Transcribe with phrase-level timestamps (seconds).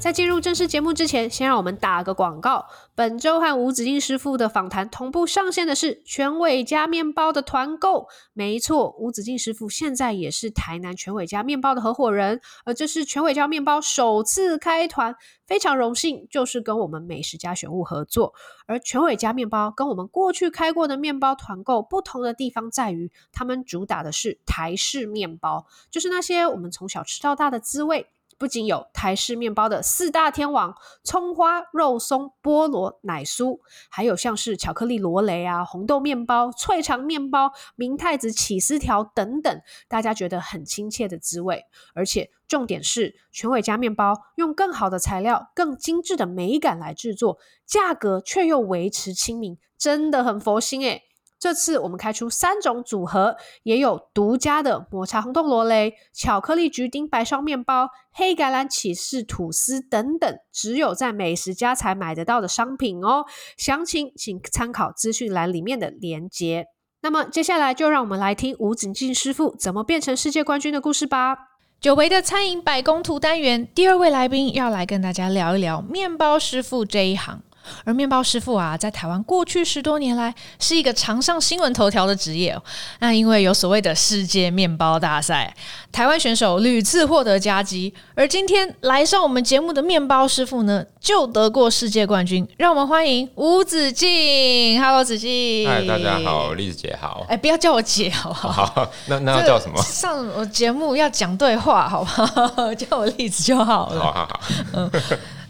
[0.00, 2.66] 在进入正式节目之前，先让我们打个广告。
[2.94, 8.08] 本周和吴子敬师傅的访谈同步上线的是全伟家面包的团购。
[8.32, 15.14] 没错，吴子敬师傅现在也是台南全伟家面包的合伙人，而这是全伟家面包首次开团，
[15.46, 18.32] 非常荣幸，就是跟我们美食家选物合作。
[18.66, 28.06] 而全伟家面包跟我们过去开过的面包团购不同的地方在于，他们主打的是台式面包，就是那些我们从小吃到大的滋味。
[28.40, 41.66] 不仅有台式面包的四大天王葱花、肉松、菠萝、奶酥，还有像是巧克力罗雷啊、红豆面包、脆肠面包、明太子起司条等等，大家觉得很亲切的滋味。
[41.92, 51.02] 而且重点是，全伟家面包用更好的材料、更精致的美感来制作，价格却又维持亲民，真的很佛心诶。
[51.40, 63.24] 这次我们开出三种组合，也有独家的抹茶红豆罗蕾、巧克力橘丁白烧面包、黑橄榄起司吐司等等，只有在美食家才买得到的商品哦。
[63.56, 66.66] 详情请参考资讯栏里面的连接。
[67.00, 71.38] 那么接下来就让我们来听吴子敬师傅怎么变成世界冠军的故事吧。
[71.80, 77.42] 久违的餐饮百工图单元，第二位来宾要来跟大家聊一聊面包师傅这一行。
[77.84, 82.56] 而面包师傅啊，在台湾过去十多年来是一个常上新闻头条的职业。
[82.98, 85.54] 那因为有所谓的世界面包大赛，
[85.92, 87.92] 台湾选手屡次获得佳绩。
[88.14, 92.46] 而今天来上我们节目的面包师傅呢，就得过世界冠军。
[92.56, 94.80] 让我们欢迎吴子敬。
[94.80, 95.68] Hello，子敬。
[95.68, 97.24] 嗨，大家好，Liz 姐好。
[97.28, 98.66] 哎，不要叫我姐好不好？
[98.66, 99.80] 好，那那要叫什么？
[99.82, 102.74] 上我节目要讲对话，好不好？
[102.74, 104.00] 叫我 Liz 就好了。
[104.00, 104.40] 好好好。
[104.74, 104.90] 嗯，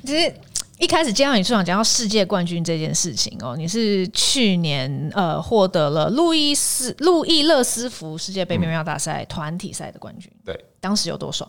[0.05, 0.35] 其实。
[0.81, 11.49] 一开始接到你出场讲到世界冠军这件事情哦，你是去年呃获得了路易斯路易勒斯福世界杯面包大赛团体赛的冠军，对，当时有多爽？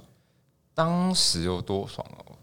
[0.75, 2.35] 当时有多爽哦，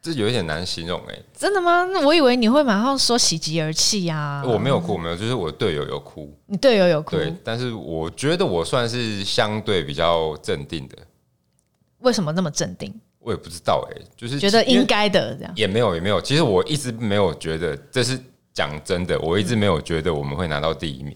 [0.00, 1.84] 这有一点难形容哎，真的吗？
[1.92, 10.96] 那我以为你会马上说喜极而泣呀，我没有哭，没有，就是我队友有哭，你队友有哭，对，但是我觉得我算是相对比较镇定的，
[11.98, 12.94] 为什么那么镇定？
[13.26, 16.20] 我也不知道哎、欸，就是觉得应该的这样，也没有也没有。
[16.22, 18.16] 其实我一直没有觉得这是
[18.54, 21.12] 讲真的，我一直没有觉得我们会拿到第一名。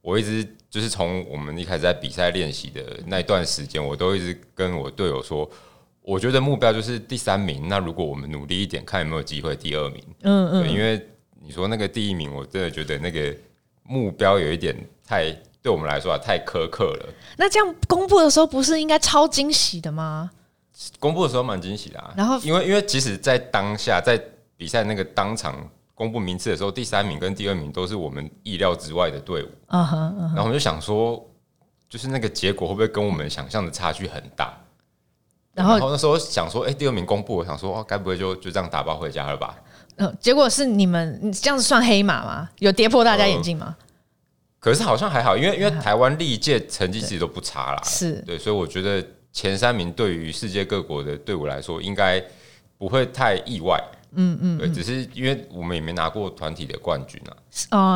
[0.00, 5.50] 我一直就是从我们一开始在比赛练习的那段时间，我都一直跟我队友说，
[6.00, 7.68] 我觉得目标就是第三名。
[7.68, 10.00] 那如果我们努力一点，看有没有机会第二名。
[10.22, 10.70] 嗯嗯。
[10.70, 11.04] 因为
[11.42, 13.34] 你说那个第一名，我真的觉得那个
[13.82, 15.28] 目标有一点太
[15.60, 17.08] 对我们来说啊太苛刻了。
[17.36, 20.30] 那这样公布的时候，不是应该超惊喜的吗？
[21.00, 24.20] 公布的时候蛮惊喜的啊，然后因为因为即使在当下在
[24.56, 25.54] 比赛那个当场
[25.94, 31.20] 公布名次的时候，第三名跟第二名都是我们意料之外的队伍，然后我们就想说，
[31.88, 34.56] 就是那个结果会不会跟我们想象的差距很大？
[35.54, 39.56] 然后那时候想说，哎，第二名公布，我想说，哦，该不会就就这样打包回家了吧？
[39.96, 42.48] 嗯，结果是你们这样子算黑马吗？
[42.60, 43.76] 有跌破大家眼镜吗？
[44.60, 49.04] 可是好像还好，因为因为台湾历届成绩其实都不差啦，是对，所以我觉得。
[49.32, 52.22] 前三名对于世界各国的队伍来说，应该
[52.76, 53.82] 不会太意外。
[54.12, 57.36] 嗯嗯，对，只是因为我们也没拿过团体的冠军啊。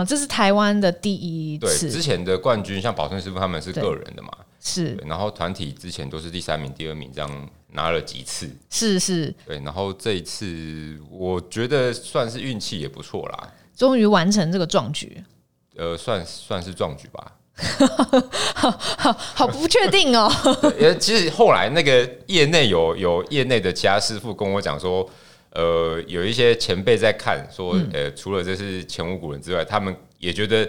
[0.01, 1.87] 哦，这是台湾的第一次。
[1.87, 4.95] 对，之前的冠军像宝顺师傅他们是个人的嘛，是。
[5.07, 8.47] 然后团体之前都是第三名、第二名这样拿了几次。
[8.69, 9.35] 是是。
[9.47, 15.25] 对，然后这一次我觉得算是运气也不错啦，终于完成这个壮举。
[15.77, 17.33] 呃，算算是壮举吧。
[18.55, 20.31] 好 好好，不确定哦。
[20.79, 25.09] 因为其实后来那个业内有有业内的其他师傅跟我讲说，
[25.51, 30.69] 呃，有一些前辈在看，说，呃，除了这是前无古人之外，他们也觉得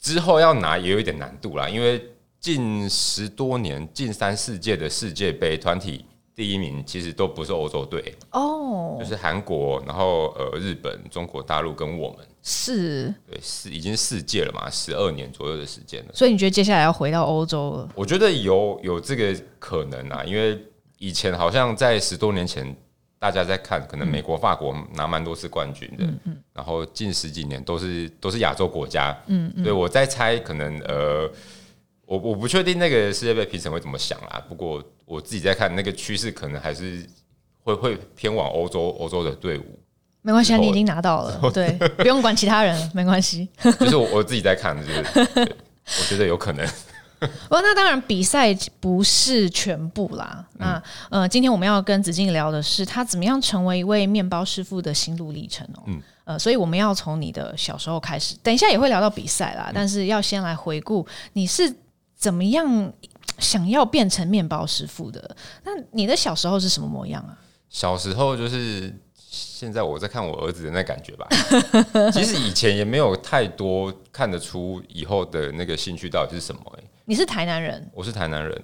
[0.00, 1.68] 之后要拿也有一点难度啦。
[1.68, 2.02] 因为
[2.40, 12.18] 近十多年、近三四届的世界杯团体第一名，其实都不是欧洲队哦，就是韩国，然后呃，日本、中国大陆跟我们。
[12.46, 16.10] 是，对，是已经世界了嘛，十二年左右的时间了。
[16.12, 17.88] 所以你觉得接下来要回到欧洲了？
[17.94, 20.62] 我觉得有有这个可能啊，因为
[20.98, 22.76] 以前好像在十多年前，
[23.18, 31.26] 大家在看，可能美国、法国拿蛮多次冠军的，嗯嗯，然后近十几年都是都是亚洲国家，嗯嗯，所以我在猜，可能呃，
[32.04, 34.44] 我我不确定那个世界杯评审会怎么想啦。
[34.46, 37.06] 不过我自己在看那个趋势，可能还是
[37.62, 39.80] 会会偏往欧洲欧洲的队伍。
[40.26, 43.46] 没关系，你已经拿到了，对，不用管其他人， 没关系。
[43.78, 45.04] 就是我我自己在看，就是
[46.00, 46.66] 我觉得有可能。
[47.50, 50.42] 哦，那当然比赛不是全部啦。
[50.54, 55.82] 嗯、那呃，今天我们要跟子晋聊的是他怎么样成为一位面包师傅的心路历程哦。
[55.88, 59.66] 嗯，呃，所以我们要从你的小时候开始，等一下也会聊到比赛啦。
[59.68, 61.70] 嗯、但是要先来回顾你是
[62.16, 62.90] 怎么样
[63.38, 65.36] 想要变成面包师傅的。
[65.64, 67.36] 那你的小时候是什么模样啊？
[67.68, 68.90] 小时候就是。
[69.34, 71.26] 现在我在看我儿子的那感觉吧，
[72.12, 76.60] 其实以前也没有太多看得出以后的那个兴趣到底是什么。
[76.76, 76.84] 欸。
[77.04, 78.62] 你是台南人，我是台南人，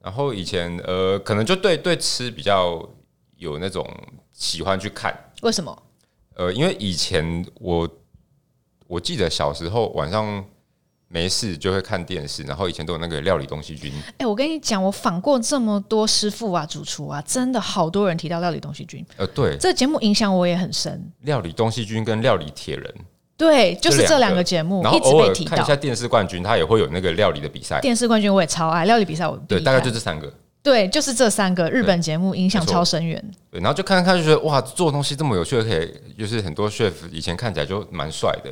[0.00, 2.86] 然后以前呃，可能就对对吃比较
[3.36, 3.88] 有那种
[4.32, 5.32] 喜欢去看。
[5.42, 5.82] 为什么？
[6.36, 7.88] 呃，因为以前我
[8.86, 10.44] 我记得小时候晚上。
[11.14, 13.92] 没事就会看电视，然后以前都有那个料理东西君。
[14.08, 19.06] 哎、欸，我跟你讲，我访过这么多师傅啊、主厨啊，真的好多人提到料理东西君。
[19.16, 21.00] 呃，对，这个节目影响我也很深。
[21.20, 22.94] 料理东西君跟料理铁人，
[23.36, 27.80] 对，就是这两个节目，然后偶尔看一下电视冠军，他也会有那个料理的比赛。
[27.80, 30.34] 电视冠军我也超爱，料理比赛我对，大概就这三个。
[30.64, 33.24] 对，就是这三个日本节目影响超深远。
[33.52, 38.50] 对，然后就看看就觉得哇，做东西这么有趣，可以就是很多 chef 以前看起来就蛮帅的。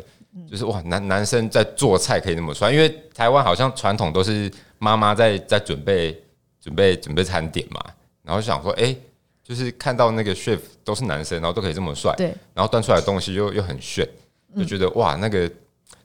[0.50, 6.18] 就是哇，男男生在做菜可以那么帅，因为台湾好像传统都是妈妈在在准备
[6.58, 7.78] 准备准备餐点嘛，
[8.22, 9.00] 然后就想说，哎、欸，
[9.44, 14.08] 就是看到那个 chef 都是男生，然后都可以这么帅，对，然后端出来的东西又又很炫，
[14.56, 15.50] 就觉得哇，那个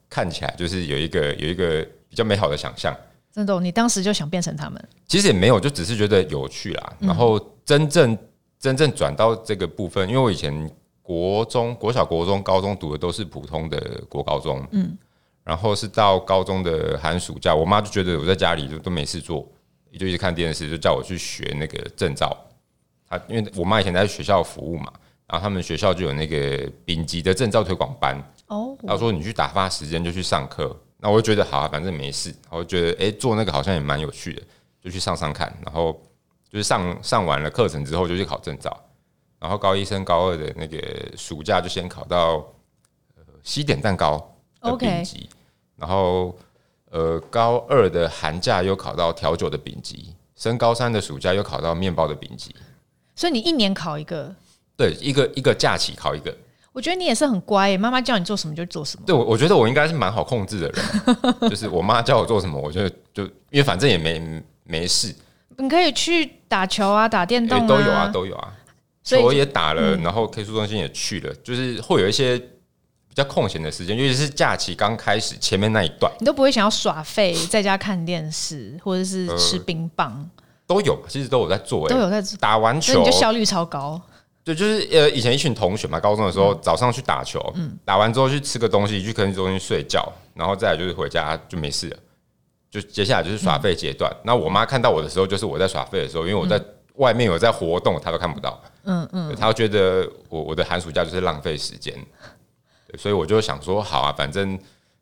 [0.09, 2.93] 看起来就是有一个有一个比较美好的想象。
[3.31, 4.89] 真的，你当时就想变成他们？
[5.07, 6.93] 其实也没有，就只是觉得有趣啦。
[6.99, 8.17] 然后真正
[8.59, 10.69] 真正转到这个部分，因为我以前。
[11.07, 14.97] 国中、国小、国中、高中读的都是普通的国高中，嗯，
[15.41, 19.49] 然后是到高中的寒暑假，我妈就觉得我在家里就都没事做，
[19.97, 22.35] 就一直看电视，就叫我去学那个证照。
[23.07, 24.91] 她因为我妈以前在学校服务嘛，
[25.27, 34.41] 然后他们学校就有那个丙级的证照推广班，哦，她说你去打发时间就去上课，那我就觉得好啊，反正没事，我就觉得哎、欸，做那个好像也蛮有趣的，
[34.83, 35.97] 就去上上看，然后
[36.51, 38.77] 就是上上完了课程之后就去考证照。
[39.39, 40.77] 然后高一升高二的那个
[41.15, 42.43] 暑假就先考到
[43.15, 44.17] 呃西点蛋糕
[44.61, 45.29] 的丙级，
[45.75, 46.35] 然后
[46.89, 52.55] 呃高二的寒假又考到调酒的丙级，升高三的暑假又考到面包的丙级。
[53.15, 54.35] 所以你一年考一个？
[54.75, 56.35] 对，一个一个假期考一个。
[56.71, 59.03] 我觉得你也是很乖耶，妈妈叫你做什么就做什么。
[59.07, 65.15] 对，我我觉得我应该是蛮好控制的人， 就是我妈叫我做什么，我就就因为反正也没没事。
[65.57, 68.53] 你可以去打球啊，打电动啊，都有啊，都有啊。
[69.15, 80.29] 球也打了，然后 K 书中心也去了，就是会有一些比较空闲的时间，尤其是假期刚开始前面那一段，你都不会想要耍废，在家看电视或者是吃冰棒，
[80.65, 82.37] 都有，其实都有在做，都有在做。
[82.39, 82.99] 打完球。
[82.99, 84.01] 你就效率超高。
[84.43, 91.97] 对，就是呃，以前一群同学嘛，高中的时候早上去打球，嗯，打完之后去吃个东西，去 K 书中心睡觉，然后再来就是回家就没事了，
[92.71, 94.09] 就接下来就是耍废阶段。
[94.23, 96.57] 那我妈看到我的时候，就是我在耍废的时候，因为我在
[96.97, 98.61] 外面有在活动，他都看不到。
[98.83, 101.93] 嗯嗯，他觉得我我的寒暑假就是浪费时间，
[102.97, 104.57] 所以我就想说，好啊，反正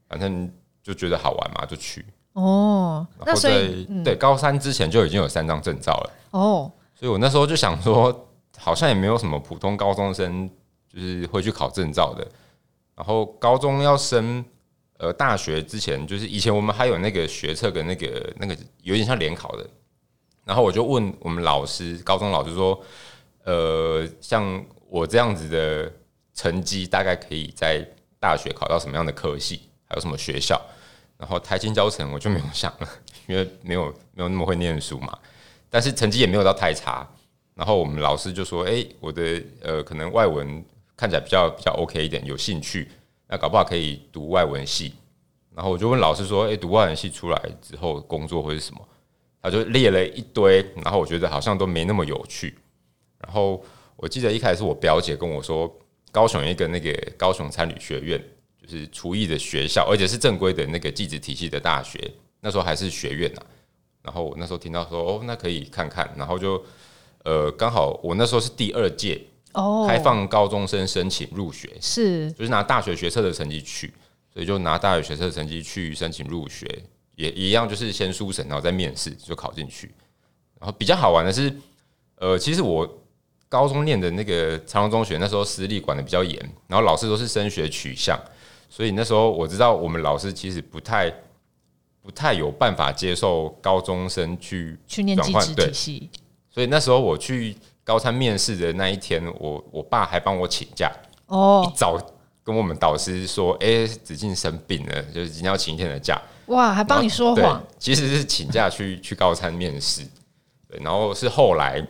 [0.07, 0.51] 反正
[0.81, 2.05] 就觉得好玩嘛，就去。
[2.33, 3.67] 哦，然后在
[4.03, 6.11] 对高三之前就已经有三张证照了。
[6.31, 8.27] 哦，所以我那时候就想说，
[8.57, 10.49] 好像也没有什么普通高中生
[10.91, 12.27] 就是会去考证照的。
[12.95, 14.43] 然后高中要升
[14.97, 19.69] 呃大学之前，就是以前我们还有那个学测跟那个那个有点像联考的。
[20.45, 22.81] 然后我就问我们老师，高中老师说。
[23.47, 25.93] 呃，像我这样子的
[26.33, 27.87] 成绩，大概可以在
[28.19, 30.59] 大学考到什么样的科系，还有什么学校？
[31.15, 32.89] 然后台清教程我就没有想了，
[33.27, 35.15] 因为没有没有那么会念书嘛。
[35.69, 37.07] 但是成绩也没有到太差。
[37.53, 40.65] 然后我们老师就说：“哎，我的呃，可能外文
[40.97, 42.89] 看起来比较比较 OK 一点，有兴趣，
[43.27, 44.95] 那搞不好可以读外文系。”
[45.55, 48.81] 然后我就问老师说：“哎，读外文系出来之后工作会是什么？”
[49.45, 52.57] 他就列了一堆，然后我觉得好像都没那么有趣。
[53.19, 53.63] 然后
[53.95, 55.71] 我记得一开始是我表姐跟我说，
[56.11, 58.19] 高雄有一个那个高雄餐旅学院，
[58.59, 62.11] 就是厨艺的学校，而且是正规的那个技职体系的大学。
[62.41, 63.41] 那时候还是学院呐。
[64.01, 66.11] 然后我那时候听到说，哦，那可以看看。
[66.17, 66.59] 然后就
[67.23, 69.21] 呃，刚好我那时候是第二届
[69.53, 73.93] 哦，开放高中生申请入学，是就是拿大学学测的成绩去，
[74.33, 76.67] 所以就拿大学学测的成绩去申请入学，
[77.15, 79.93] 也一样就是先书审，然后再面试就考进去。
[80.59, 81.55] 然后比较好玩的是，
[82.15, 83.01] 呃，其实我。
[83.47, 88.19] 高中念的那个长荣中学，那时候私立管的比较严，然后老师都是升学取向，
[88.67, 91.13] 所以那时候我知道我们老师其实不太
[92.01, 96.09] 不太有办法接受高中生去去念技职体系，
[96.49, 100.91] 所以那时候我去高三面试的那一天，我我爸还帮我请假
[101.27, 101.97] 哦，一早
[102.45, 106.21] 跟我们导师说，哎、欸，子敬生病了，就是今天要请一天的假。
[106.45, 107.59] 哇，还帮你说谎？
[107.79, 110.03] 其实是请假去去高参面试。
[110.69, 111.83] 对，然后是后来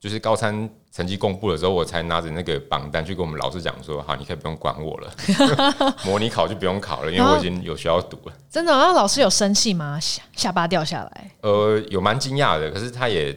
[0.00, 5.14] 就是高参成绩公布了之后，我才拿着那个榜单去跟我们老师讲说，好，你可以不用管我了，
[6.04, 8.32] 模拟考就不用考了，因为我已经有学校读了。
[8.50, 8.76] 真的？
[8.76, 10.00] 然后老师有生气吗？
[10.00, 11.30] 下下巴掉下来？
[11.42, 13.30] 呃，有蛮惊讶的，可是他也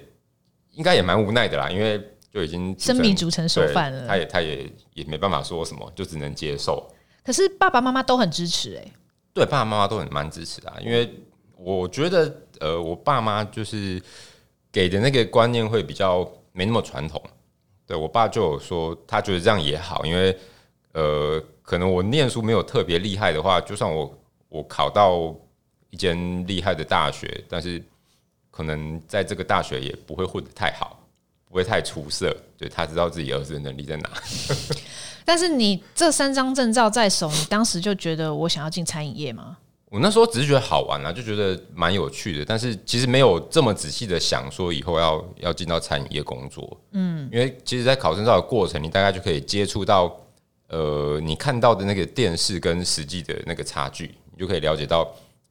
[0.72, 2.04] 应该也蛮无奈的啦，因为。
[2.38, 6.88] 就已经生米煮成熟饭了，他也他也也没办法说什么，就只能接受。
[7.24, 8.94] 可是爸爸妈妈都很支持哎、欸，
[9.34, 11.12] 对，爸爸妈妈都很蛮支持的，因为
[11.58, 14.00] 我觉得呃，我爸妈就是
[14.72, 17.20] 给的那个观念会比较没那么传统。
[17.88, 20.38] 对，我爸就有说，他觉得这样也好，因为
[20.91, 24.15] 呃，可能我念书没有特别厉害的话，就算我
[24.48, 25.34] 我考到
[25.89, 27.84] 一间厉害的大学，但是
[28.51, 30.97] 可能在这个大学也不会混得太好。
[31.50, 34.12] 不会太出色，对，他知道自己儿子的能力在哪。
[35.24, 39.58] 但是你这三张证照在手，你当时就觉得我想要进餐饮业吗？
[39.89, 42.46] 我那时候只是觉得好玩啊，就觉得蛮有趣的。
[42.46, 46.77] 但是其实没有这么仔细的想说以后要要进到餐饮业工作。
[46.92, 50.13] 嗯，因为其实，在考证照的过程，你大概就可以接触到，
[50.68, 55.10] 呃，你看到的那个电视跟实际的那个差距，你就可以了解到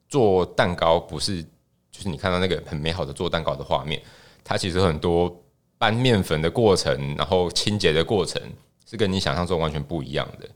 [0.09, 1.43] 做蛋糕不是
[1.91, 4.03] 就是你看到那个很美好的做蛋糕的画面，
[4.45, 5.35] 它其实很多。
[5.79, 8.41] 搬面粉的过程，然后清洁的过程
[8.89, 10.49] 是跟你想象中完全不一样的。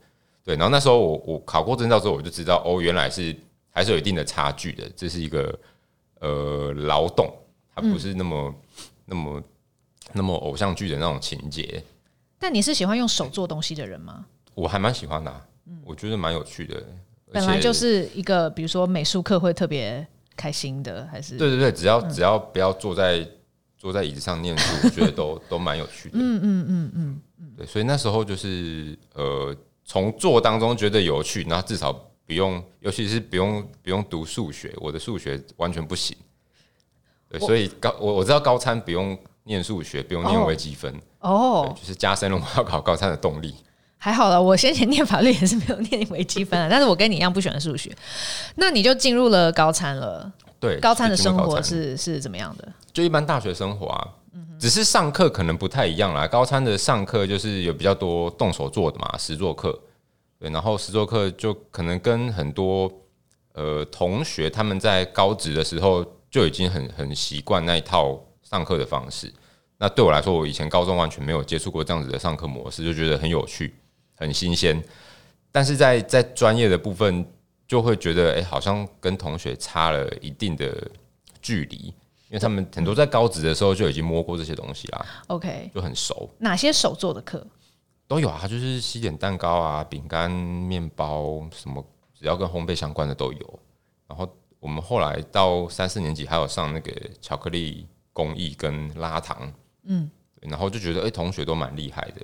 [0.43, 3.35] 对，然后那时候我我考过证照之后，我就知道哦，原来是
[3.69, 4.89] 还是有一定的差距的。
[4.95, 5.57] 这是一个
[6.19, 7.31] 呃劳动，
[7.75, 8.55] 它不是那么、嗯、
[9.05, 9.43] 那么
[10.13, 11.83] 那么偶像剧的那种情节。
[12.39, 14.25] 但你是喜欢用手做东西的人吗？
[14.55, 15.45] 我还蛮喜欢的、啊，
[15.85, 16.83] 我觉得蛮有趣的。
[17.31, 21.37] 本来就是一个，比如说美术课会特别开心的，还是？
[21.37, 23.23] 对对对，只要只要不要坐在。
[23.81, 26.11] 坐在椅子上念书，我觉得都 都蛮有趣的。
[26.13, 31.91] 嗯嗯嗯嗯嗯，对，所以那时候就是呃，从做当中觉得有趣，然后至少
[32.27, 36.15] 不用，尤其是不用不用读数学，我的数学完全不行。
[37.27, 43.55] 对，所以高我我知道高参不用念数学，不用念微积分哦，就是加深了我要考高参的动力。
[43.97, 47.91] 还好了，我先前念法律也是没有念微积分啊，但是我跟你一样不喜欢数学。
[48.57, 50.31] 那你就进入了高参了。
[50.61, 52.71] 对，高餐的生活是是怎么样的？
[52.93, 54.07] 就一般大学生活啊，
[54.59, 56.27] 只是上课可能不太一样啦。
[56.27, 59.77] 高餐的上课就是有比较多动手做的嘛，实作课。
[60.39, 62.91] 对，然后实作课就可能跟很多
[63.53, 69.33] 呃同学他们在高职的时候就已经很很习惯那一套上课的方式。
[69.79, 73.73] 那对我来说，我以前高中完全没有接触过这样子的上课模式，就觉得很有趣、
[74.15, 74.79] 很新鲜。
[75.51, 77.25] 但是在在专业的部分，
[77.71, 80.91] 就会觉得哎、欸，好像跟同学差了一定的
[81.41, 81.77] 距离。
[82.27, 86.29] 因为他们很多在高职的时候就已经摸过这些东西啦，OK，就很熟。
[86.37, 87.47] 哪些手做的课
[88.09, 88.45] 都有啊？
[88.45, 91.81] 就是西点蛋糕啊、饼干、面包什么，
[92.13, 93.59] 只要跟烘焙相关的都有。
[94.05, 94.27] 然后
[94.59, 99.49] 我们后来到三四年级还有上那个巧克力工艺跟拉糖，
[99.83, 100.11] 嗯，
[100.41, 102.21] 然后就觉得哎、欸，同学都蛮厉害的，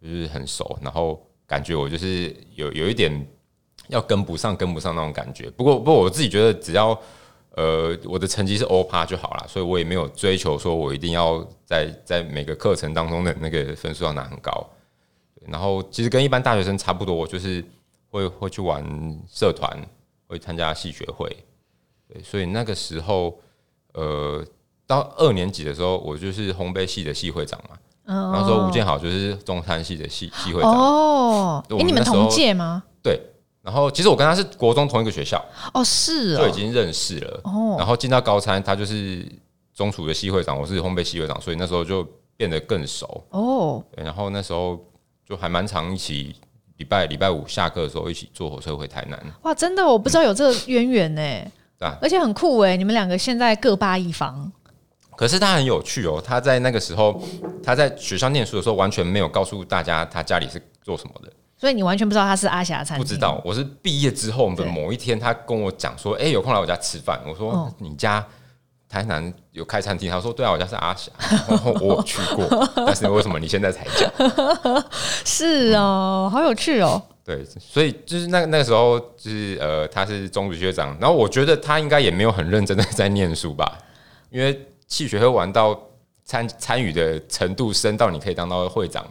[0.00, 0.78] 就是很熟。
[0.80, 3.26] 然后感觉我就是有有一点
[3.92, 5.48] 要跟不上、跟不上那种感觉。
[5.50, 6.98] 不过不过我自己觉得只要。
[7.54, 14.66] 呃，我的成绩是欧趴就好了，所以我也没有追求说我一定要在在每个课程当中的那个分数要拿很高。
[15.46, 17.62] 然后其实跟一般大学生差不多，我就是
[18.08, 18.82] 会会去玩
[19.30, 19.70] 社团，
[20.26, 21.28] 会参加系学会。
[22.08, 23.38] 对，所以那个时候，
[23.92, 24.42] 呃，
[24.86, 27.76] 到二年级的时候，我就是烘焙系的系会长嘛。
[28.06, 30.72] 然后说吴建豪就是中餐系的系系会长。
[30.72, 32.82] 哦，哎，你们同届吗？
[33.02, 33.20] 对。
[33.62, 35.42] 然后其实我跟他是国中同一个学校
[35.72, 37.76] 哦，是就已经认识了哦。
[37.78, 39.24] 然后进到高三，他就是
[39.72, 42.04] 中厨的系会长，我是烘焙系会长，所以那时候就
[42.36, 43.84] 变得更熟哦。
[43.94, 44.78] 对，然后那时候
[45.24, 46.34] 就还蛮常一起
[46.78, 49.18] 礼拜礼拜五下课的时候一起坐火车回台南。
[49.42, 51.22] 哇，真的我不知道有这个渊源呢。
[51.78, 54.50] 对，而且很酷哎，你们两个现在各霸一方。
[55.14, 57.22] 可是他很有趣哦，他在那个时候
[57.62, 61.32] 他在学校念书的时候完全没有告诉大家他家里是做什么的。
[61.62, 63.06] 所以你完全不知道他是阿霞餐厅？
[63.06, 68.26] 不知道，我是毕业之后的某一天，他跟我讲说：“哎、欸，有空来我家吃饭。”我说：“哦、你家
[68.88, 71.12] 台南有开餐厅？”他说：“对啊，我家是阿霞。”
[71.48, 74.10] 然后我有去过，但是为什么你现在才讲？
[75.24, 77.00] 是哦，好有趣哦。
[77.24, 83.78] 对，所以就是那那个时候，就是呃，他是中职学长，然后我觉得他应该也没有很认真的在念书吧，
[84.30, 85.80] 因为气学会玩到
[86.24, 89.06] 参参与的程度深到你可以当到会长。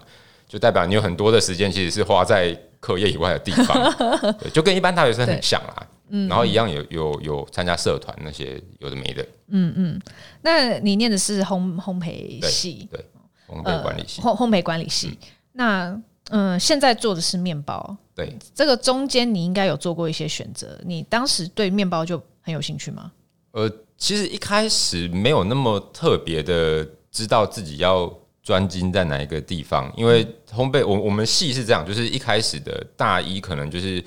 [0.51, 3.89] 就代表你有很多的时间，其实是花在课业以外的地方，
[4.37, 5.87] 对，就跟一般大学生很像啦。
[6.09, 9.25] 嗯，然后一样有有有参加社团那些有的没的。
[9.47, 10.01] 嗯嗯，
[10.41, 12.99] 那你念的是烘烘焙系，对，
[13.47, 15.17] 烘焙管理系，烘烘焙管理系。
[15.53, 15.97] 那
[16.31, 17.95] 嗯，现在做的是面包。
[18.13, 20.77] 对，这个中间你应该有做过一些选择。
[20.83, 23.09] 你当时对面包就很有兴趣吗？
[23.51, 34.03] 呃，其实一开始没有那么特别的知道自己要专精在哪一个地方，因为烘焙，我我们系是这样，就是一开始的大一可能就是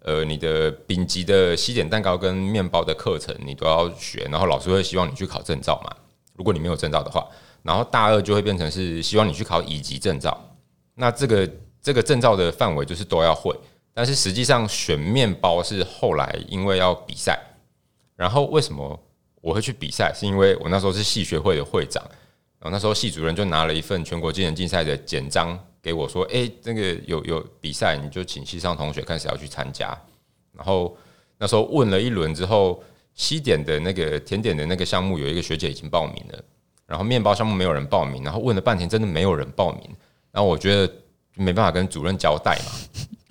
[0.00, 5.94] 呃你的丙级的西点蛋糕跟面包的课程你都要学，然后老师会希望你去考证照嘛。
[6.34, 7.26] 如果你没有证照的话，
[7.62, 10.36] 然后大二就会变成是希望你去考乙级证照。
[10.94, 11.50] 那这个
[11.80, 13.56] 这个证照的范围就是都要会，
[13.94, 17.38] 但是实际上选面包是后来因为要比赛。
[18.16, 18.98] 然后为什么
[19.42, 20.12] 我会去比赛？
[20.14, 22.02] 是因为我那时候是系学会的会长，
[22.58, 29.96] 然后那时候系主任就拿了一份全国技能竞赛的简章给我，说：“哎，那个有有比赛，你就请系上同学看谁要去参加。”
[30.56, 30.96] 然后
[31.38, 32.82] 那时候问了一轮之后，
[33.14, 36.42] 西点的那个甜点的那个项目有一个学姐已经报名了，
[36.86, 39.82] 然后面包项目没有人报名，然后问了半天真的没有人报名，
[40.32, 40.92] 然后我觉得
[41.34, 42.72] 没办法跟主任交代嘛，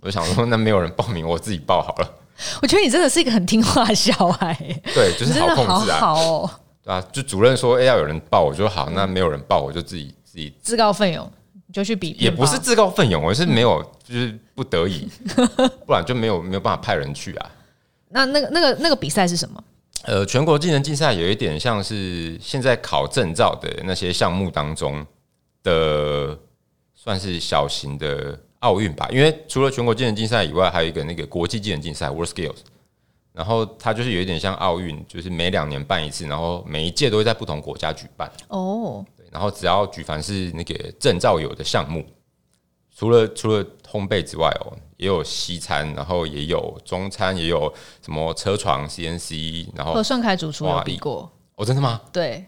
[0.01, 2.13] 我就想说那没有人报名，我自己报好了。
[2.61, 4.53] 我觉得你真的是一个很听话的小孩，
[4.93, 6.51] 对，就是好控制啊，好哦，
[6.85, 11.29] 对啊，就主任说，哎，要有人报，我就好，那没有人报，我就自己自己自告奋勇
[11.73, 15.09] 就去比，也不是自告奋勇，我是没有，就是不得已，
[15.85, 17.51] 不然就没有没有办法派人去啊。
[18.09, 19.61] 那那个那个那个比赛是什么？
[20.03, 25.03] 呃，全国技能竞赛有一点像是现在考证照的那些项目当中
[25.63, 26.37] 的，
[26.93, 28.39] 算是小型的。
[28.59, 32.55] 奥运吧，因为除了全国技能竞赛以外，还有一个那个国际技能竞赛 World Skills，
[33.35, 38.31] 然后它就是有一点像奥运，就是每两年办一次，然后每一届都会在不同国家举办。
[38.47, 42.05] 哦，对，然后只要举凡是那个证照有的项目，
[42.95, 51.99] 除了除了烘焙之外哦，也有西餐，然后也有中餐，也有什么车床 CNC，然后和顺凯主厨有比过哦，真的吗？
[52.13, 52.45] 对。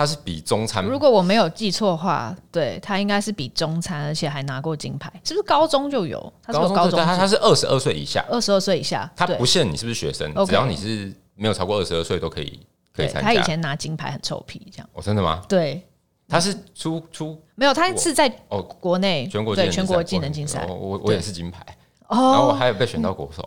[0.00, 6.32] 他是比中餐，如果我没有记错的话，对，他应该是比中餐，而且还拿过金牌，是不是高中就有？
[6.42, 12.58] 他是有高中，他他是二十二岁以下，二十二岁以下，他不限你是不是学生，只要你是没有超过二十二岁都可以
[12.96, 13.20] 可以参加。
[13.20, 14.88] 他以前拿金牌很臭屁，这样。
[14.94, 15.42] 哦，真的吗？
[15.46, 15.86] 对，
[16.26, 21.62] 他是出出没有，他是在哦国内全国对全国技能竞赛，我我也是金牌，
[22.08, 23.46] 然后我还有被选到国手。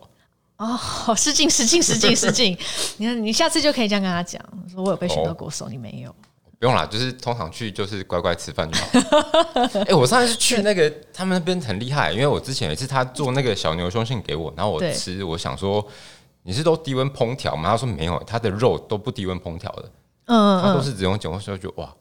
[0.58, 0.78] 哦，
[1.18, 2.56] 失敬失敬失敬失敬！
[2.98, 4.40] 你看，你下次就可以这样跟他讲，
[4.72, 6.16] 说我有被选到国手，你没有。
[6.64, 8.88] 不用啦，就是通常去就是乖乖吃饭就好。
[9.82, 15.86] 哎、 欸，我上次去那个他们那边很厉害，因为我之前有一次他做那个小牛胸腺给我，然后我吃，我想说
[16.44, 17.72] 你是都低温烹调吗？
[17.72, 19.92] 他说没有，他的肉都不低温烹调的，
[20.28, 21.94] 嗯，他都是只用减温，所以就哇，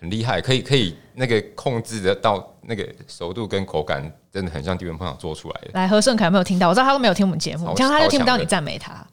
[0.00, 5.70] 很厉害，可以可以那个控制得到那个熟度跟口感，真的很像低温烹调做出来的。
[5.74, 6.68] 来，何顺凯有没有听到？
[6.68, 9.06] 我知道他都没有听我们节目，这样他就听不到你赞美他。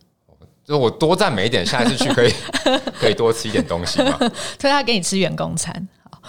[0.68, 2.34] 就我多赞美一点，下一次去可以
[3.00, 4.18] 可以多吃一点东西嘛？
[4.60, 5.88] 推他给你吃员工餐。
[6.12, 6.22] 好，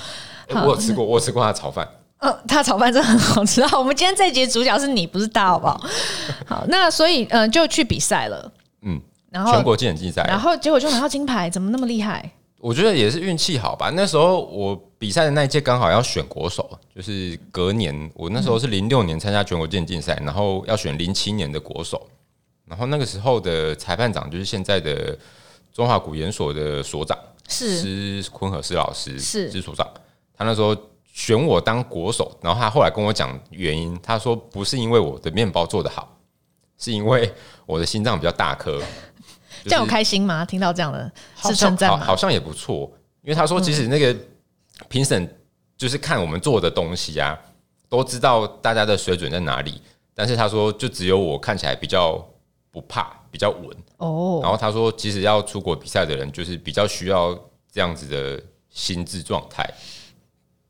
[0.48, 1.86] 欸、我有吃过，我有吃过他的炒饭。
[2.18, 3.66] 嗯、呃，他炒饭真的很好吃。
[3.66, 5.80] 好，我们今天这一集主角是你，不是他，好不好？
[6.46, 8.52] 好，那所以嗯、呃，就去比赛了。
[8.82, 12.30] 嗯，然后全国技能竞赛，然后结果就拿到金牌，怎么那么厉害？
[12.60, 13.90] 我觉得也是运气好吧。
[13.94, 22.06] 那时候我比赛的那一届刚好要选国手，就是隔年，我那时候是零六年参加全国竞赛，然后要选零七年的国手。
[22.68, 25.16] 然后那个时候的裁判长就是现在的
[25.72, 27.16] 中华古研所的所长，
[27.48, 29.88] 是施坤和施老师，是施所长。
[30.36, 30.76] 他那时候
[31.10, 36.16] 选我当国手，然后他后来跟我讲原因，他说不是因为我的面包做得好，
[36.78, 37.32] 是因为
[37.64, 38.80] 我的心脏比较大颗。
[39.64, 40.44] 这样有开心吗？
[40.44, 41.10] 听到这样的
[41.42, 41.98] 是称赞？
[41.98, 42.90] 好像也不错，
[43.22, 44.14] 因为他说其实那个
[44.88, 45.28] 评审
[45.76, 47.38] 就是看我们做的东西啊，
[47.88, 49.80] 都知道大家的水准在哪里，
[50.14, 52.22] 但是他说就只有我看起来比较。
[52.80, 54.38] 不怕，比较稳哦。
[54.40, 57.34] 然后他说，其实要出国比赛的人，就是比较需要
[57.72, 59.68] 这样子的心智状态，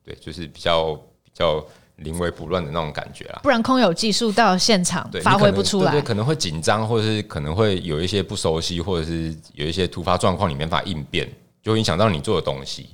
[0.03, 1.63] 对，就是比较比较
[1.97, 3.41] 临危不乱的那种感觉啦。
[3.43, 11.31] 不然空有技术到现场发挥不出来，对，可能会紧张，或者是可能会有一些不熟悉，或者是有一些突发状况，你没法应变，
[11.63, 12.89] 就会影响到你做的东西。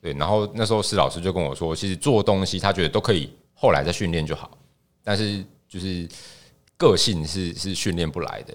[0.00, 4.56] 对，然后那时候施老师就跟我说，其实做东西他觉得都可以，后来再训练就好，
[5.02, 6.08] 但是就是。
[6.80, 8.54] 个性是是训练不来的，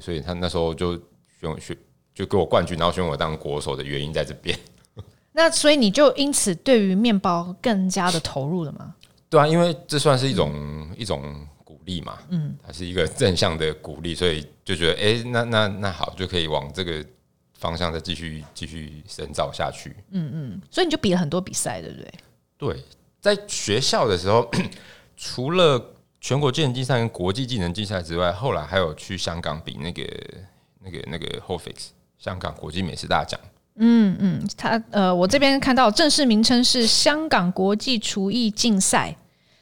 [0.00, 0.94] 所以他那时候就
[1.40, 1.78] 选选
[2.12, 4.58] 就给我冠军，然后选我当国手的原因在这边。
[5.30, 8.96] 那所以你就因此对于面包更加的投入了吗？
[9.28, 17.06] 对啊，因为这算是一种、嗯、一种鼓励嘛，嗯，它是一个正向的鼓励，所以就觉得哎、欸，那那那好，就可以往这个
[17.54, 19.94] 方向再继续继续深造下去。
[20.10, 22.12] 嗯嗯，所以你就比了很多比赛，对不对？
[22.58, 22.84] 对，
[23.20, 24.50] 在学校的时候，
[25.16, 30.02] 除了全国技能竞赛跟国际技能竞赛之外，后来还有去香港比那个、
[30.84, 31.74] 那个、那个 HOFIX
[32.18, 33.40] 香港国际美食大奖。
[33.76, 39.16] 嗯嗯，他呃，我这边看到正式名称是香港国际厨艺竞赛，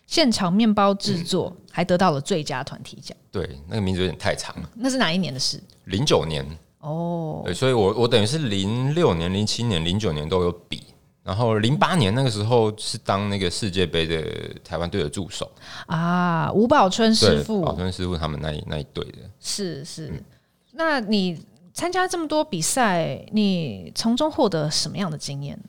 [0.06, 3.16] 现场面包制作，嗯、还得到了最佳团体奖。
[3.30, 4.68] 对，那个名字有点太长了。
[4.74, 5.62] 那是哪一年的事？
[5.84, 6.44] 零九年。
[6.80, 10.82] 哦，所以我我等于是零六年、零七年、零九年都有比。
[11.28, 14.24] 然后零八年那个时候是当那个世界杯的
[14.64, 15.52] 台湾队的助手
[15.86, 20.08] 啊，吴宝春师傅，宝春师傅他们那一那一队的，是是。
[20.08, 20.24] 嗯、
[20.72, 21.38] 那你
[21.74, 25.60] 参加这么多比赛，你从中获得什么样的经验？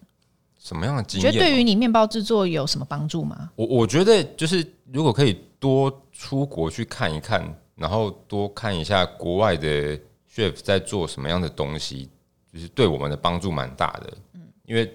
[0.57, 1.29] 什么样的经验？
[1.29, 3.51] 觉得对于你面包制作有什么帮助吗？
[3.57, 9.99] 我我觉得就是如果可以多出国去看一看，然后多看一下国外的
[10.33, 12.09] chef 在做什么样的东西，
[12.53, 14.13] 就是对我们的帮助蛮大的。
[14.35, 14.89] 嗯，因为。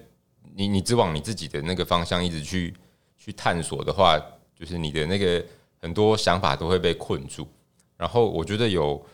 [0.57, 2.73] 你你只往你自己的那个方向一直去
[3.17, 4.17] 去探索的话，
[4.57, 5.43] 就是你的那个
[5.81, 7.45] 很多想法都会被困住。
[7.97, 9.05] 然后我觉得有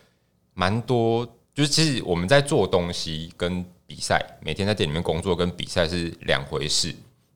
[0.54, 6.94] 蛮多，就是其实我们在做东西跟比赛，每天在店里面工作跟比赛是两回事。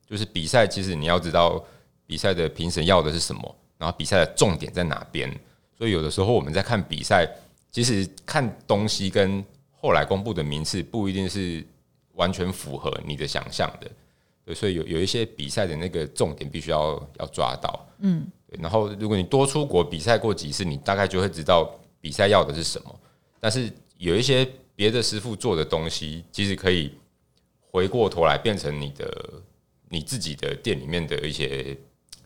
[0.08, 1.64] 就是比赛其实你要知道
[2.06, 5.28] 比赛的评审要的是什么，然后比赛的重点在哪边。
[5.76, 7.28] 所以有的时候我们在看比赛，
[7.72, 11.66] 其实看东西跟后来公布的名次不一定是。
[12.16, 13.90] 完全符合你的想象的，
[14.46, 18.26] 对，所以有有一些比赛的那个重点必须要要抓到，嗯，
[18.60, 23.00] 然后如果你多出国比赛过几次，你大概就会知道比赛要的是什么。
[23.40, 26.94] 但是有一些别的师傅做的东西，其实可以
[27.70, 29.34] 回过头来变成你的
[29.90, 31.78] 你自己的店里面的一些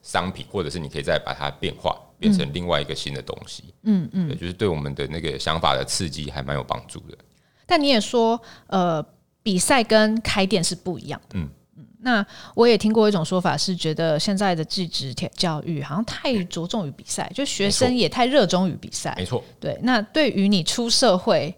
[0.04, 7.18] 商品，或者是你可以再把它变化，变成另外一个新的东西，嗯嗯，对，就是对我们的那个想法的刺激还蛮有帮助的。
[7.66, 9.04] 但你也说，呃。
[9.50, 11.40] 比赛跟开店是不一样的。
[11.40, 19.16] 嗯嗯，那我也听过一种说法，是觉得现在的技职教育好像太着重于比赛，就学生也太热衷于比赛。
[19.18, 19.76] 没错，对。
[19.82, 21.52] 那对于你出社会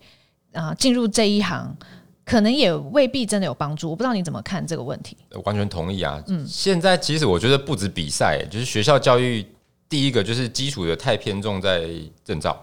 [0.53, 1.75] 啊，进入这一行，
[2.23, 3.89] 可能也未必真的有帮助。
[3.89, 5.17] 我不知道你怎么看这个问题？
[5.43, 6.23] 完全同意啊。
[6.27, 9.45] 嗯，现在其实我觉得不止比赛，就是学校教育，
[9.89, 11.89] 第一个就是基础的太偏重在
[12.23, 12.57] 证照。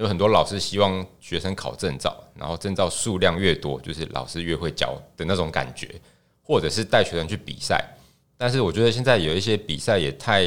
[0.00, 5.94] 有很多老师希望学生考证照，然后证照数量越多，就是老师越会教的那种感觉，
[6.42, 7.84] 或者是带学生去比赛。
[8.38, 10.44] 但是我觉得现在有一些比赛也太，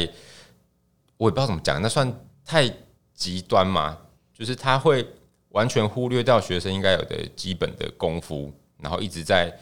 [1.16, 2.12] 我也不知道怎么讲，那算
[2.44, 2.68] 太
[3.14, 3.96] 极端嘛？
[4.36, 5.06] 就是他会
[5.50, 9.56] 完全忽略掉学生应该有的基本的功夫，然后一直在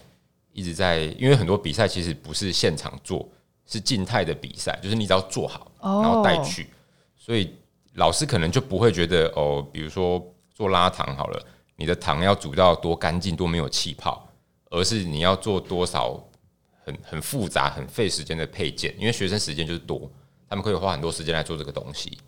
[0.54, 3.28] 一直在，因为很多比赛其实不是现场做，
[3.66, 6.68] 是静态的比赛，就是你只要做好，然后带去，
[7.14, 7.54] 所以。
[7.94, 10.24] 老师可能就不会觉得哦，比如说
[10.54, 14.26] 做拉糖好了，你的糖要煮到多干净、多没有气泡，
[14.70, 16.18] 而是你要做多少
[16.84, 20.10] 很很复杂、很费时间的配件，因为学生时间就是多，
[20.48, 22.18] 他们可以花很多时间来做这个东西。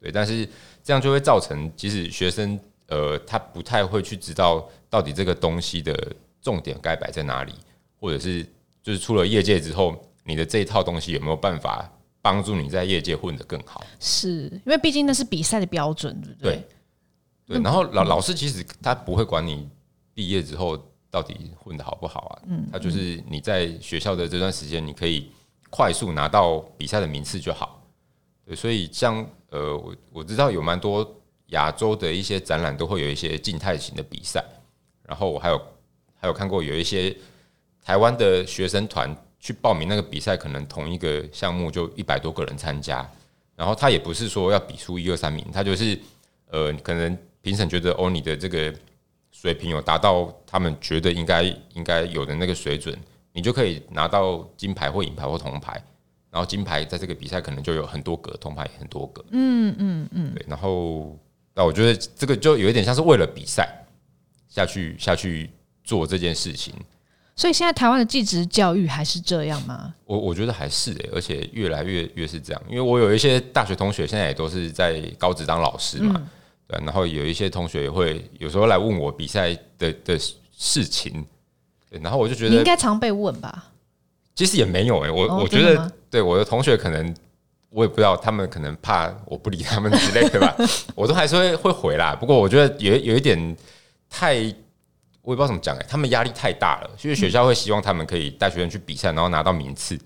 [0.00, 0.48] 对，但是
[0.84, 5.92] 这样就会造成，即使学生呃他不太会去知道到底这个东西的
[6.40, 7.52] 重点该摆在哪里，
[7.98, 8.46] 或者是
[8.82, 11.90] 就是出了业界之后，你的这一套东西有没有办法？
[12.28, 16.52] 帮助你在业界混得更好，是因为毕竟那是比赛的标准，对不对？
[17.46, 17.62] 对，对。
[17.62, 19.66] 然后老老师其实他不会管你
[20.12, 20.76] 毕业之后
[21.10, 25.30] 到底混得好不好啊，嗯，他就是你在学校的这段时间，你可以
[25.70, 27.82] 快速拿到比赛的名次就好。
[28.44, 34.44] 对，所以像呃，我我知道有蛮多亚洲的一些展览都会有一些静态型的比赛，
[35.04, 35.58] 然后我还有
[36.20, 37.16] 还有看过有一些
[37.82, 39.16] 台湾的学生团。
[39.40, 43.08] 去报名那个比赛，可能同一个项目就一百多个人参加，
[43.54, 45.98] 然后他也不是说要比出一二三名，他就是
[46.46, 48.74] 呃，可能评审觉得哦，你的这个
[49.30, 51.42] 水平有达到他们觉得应该
[51.74, 52.98] 应该有的那个水准，
[53.32, 55.72] 你就可以拿到金牌或银牌或铜牌，
[56.30, 61.16] 然后金牌在这个比赛可能就有很多个，铜牌也很多个，嗯嗯嗯，对，然后
[61.54, 63.86] 那我觉得这个就有一点像是为了比赛
[64.48, 65.48] 下去下去
[65.84, 66.74] 做这件事情。
[67.38, 69.94] 所以现在台湾的技职教育还是这样吗？
[70.06, 72.60] 我我觉得还是诶、欸，而且越来越越是这样。
[72.68, 76.28] 因为我有一些大学同学现在也都是在高职当老师嘛，嗯、
[76.66, 76.84] 对。
[76.84, 81.24] 然后有一些同学也会有时候来问我比赛的的事情，
[81.88, 82.00] 对。
[82.02, 83.66] 然后我就觉得你应该常被问吧？
[84.34, 87.14] 其实也没有诶、欸，我、哦、我觉得对我的同学可能
[87.70, 90.56] 我也不知道，他们可能怕我不理他们之类的吧，
[90.96, 92.16] 我都还是会会回啦。
[92.18, 93.56] 不过我觉得有有一点
[94.10, 94.52] 太。
[95.28, 99.98] 我也不知道怎么讲哎，他们压力太大了，所以学校会希望他们可以带学生去比赛，然后拿到名次。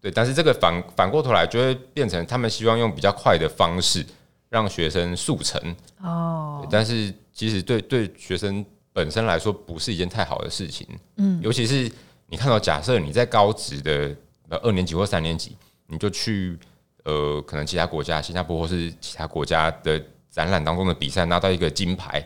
[0.00, 4.06] 对，但是这个反反过头来就会变成他们希望用比较快的方式
[4.50, 5.60] 让学生速成
[6.00, 6.64] 哦。
[6.70, 10.86] 但是其实对对学生本身来说不是一件太好的事情。
[11.16, 11.90] 嗯，尤其是
[12.28, 14.16] 你看到假设你在高职的
[14.62, 15.56] 二年级或三年级，
[15.88, 16.56] 你就去
[17.02, 22.24] 呃可能其他国家，新加坡或是其他国家的展览当中的比赛拿到一个金牌。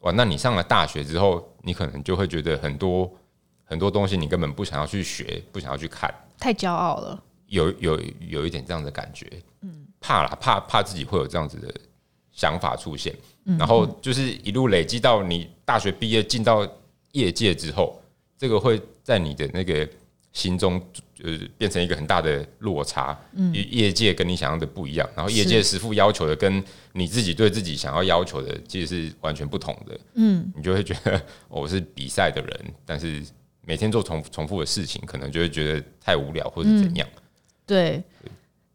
[0.00, 3.10] 哇，那你上了大学之后，你可能就会觉得很多
[3.64, 7.22] 很多东西你根本不想要去学，不想要去看，太骄傲了。
[7.46, 11.72] 有有有一点这样的感觉，嗯，怕啦，怕怕自己会有这样子的
[12.32, 16.66] 想法出现，嗯，然后就是一路累积到你大学毕业进到
[17.12, 18.00] 业界之后，
[18.36, 19.88] 这个会在你的那个
[20.32, 20.82] 心中
[21.14, 33.22] 就是变成一个很大的落差，嗯，业界跟你想象的不一样，然后业界师傅要求的跟你自己对自己想要要求的其实是完全不同的，嗯，你就会觉得我是比赛的人，但是
[33.66, 37.08] 每天做重重复的事情，可能就会觉得太无聊或者怎样。
[37.64, 38.02] 对，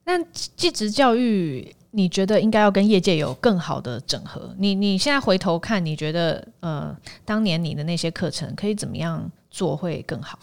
[0.06, 4.56] 那技职教育，你觉得应该要跟业界有更好的整合？
[4.58, 10.39] 你你现在回头看，你觉得呃，当年你的那些课程可以怎么样做会更好？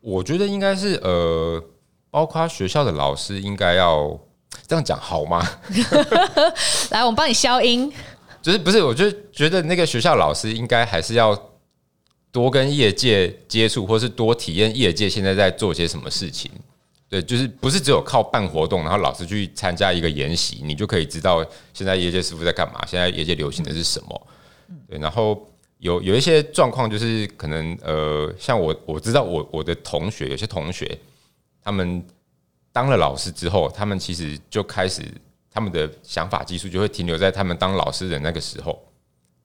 [0.00, 1.62] 我觉得应该是呃，
[2.10, 4.18] 包括学校的老师应该要
[4.66, 5.46] 这样讲好吗？
[6.90, 7.92] 来，我们帮你消音。
[8.40, 8.82] 就是不是？
[8.82, 11.36] 我就觉得那个学校老师应该还是要
[12.30, 16.50] 多跟业界接触，或是多体验业界现在在做些什么事情。
[17.10, 24.26] 对，就是不是只有靠办活动，然后老师去参加一个研习，你就可以知道现在业界师傅在干嘛，现在业界流行的是什么。
[24.88, 30.98] 对，然后有有一些状况，就是可能呃，像我我知道我我的同学，有些同学
[31.62, 32.04] 他们
[32.72, 35.02] 当了老师之后，他们其实就开始
[35.50, 38.80] 他们的想法技术就会停留在他们当老师的那个时候。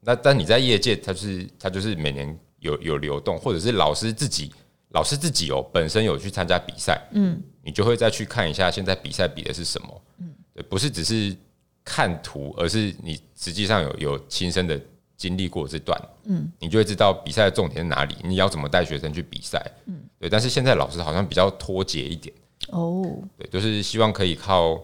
[0.02, 4.52] 那但你在业界，他就是他就是每年有有流动，或者是老师自己。
[4.90, 11.36] 老师自己哦，本身有去参加比赛，嗯，你就会再去看一下现在比赛比的是什么，嗯，对，不是只是
[11.84, 14.80] 看图，而是你实际上有有亲身的
[15.18, 20.30] 经历过这段，嗯，你就会知道比赛的重点在哪里，你要怎么带学生去比赛，嗯，对。
[20.30, 22.34] 但是现在老师好像比较脱节一点，
[22.70, 23.04] 哦，
[23.38, 24.80] 对，就是希望可以靠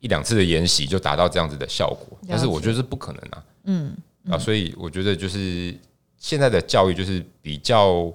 [0.00, 3.96] 一两次的研习就达到这样子的效果，但是我觉得是不可能啊，嗯，
[4.30, 5.74] 啊，所以我觉得就是
[6.16, 8.12] 现在的教育就是比较。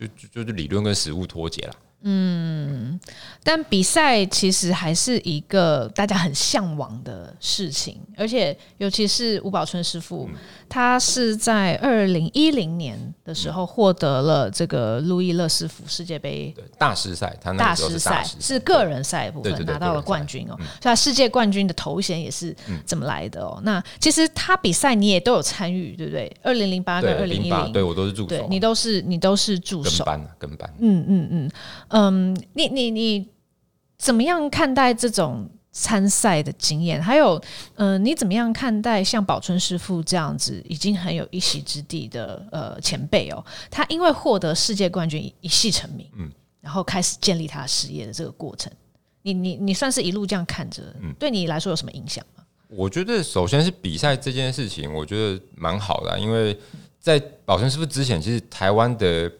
[0.00, 1.74] 就就就是理论跟实物脱节了。
[2.02, 2.98] 嗯，
[3.42, 23.56] 但比赛其实还是一个大家很向往的事情，而且尤其是吴宝春师傅，嗯、他是在二零一零年的时候获得了这个路易勒斯福世界杯大师赛，他那大师赛，是个人赛部分拿到了冠军哦，所以他世界冠军的头衔也是怎么来的哦？
[23.58, 26.34] 嗯、那其实他比赛你也都有参与，对不对？
[26.42, 31.40] 二零零八跟二零一零，对我都是助手，你都是你都是助手，跟班跟班，嗯嗯嗯。
[31.40, 31.50] 嗯，
[32.54, 33.28] 你你你
[33.98, 37.02] 怎么样看待这种参赛的经验？
[37.02, 37.40] 还有，
[37.74, 43.44] 嗯，你怎么样看待像宝春师傅这样子已经很有一席之地的呃前辈哦？
[43.70, 48.72] 他因为获得世界冠军一系成名，嗯，然后开始建立他事业的这个过程，
[49.22, 52.44] 你你你算是一路这样看着，嗯，对你来说有什么影响吗？
[52.68, 56.56] 我觉得首先是比赛这件事情，我觉得蛮好的，因为
[57.00, 59.30] 在宝春师傅之前，其实台湾的。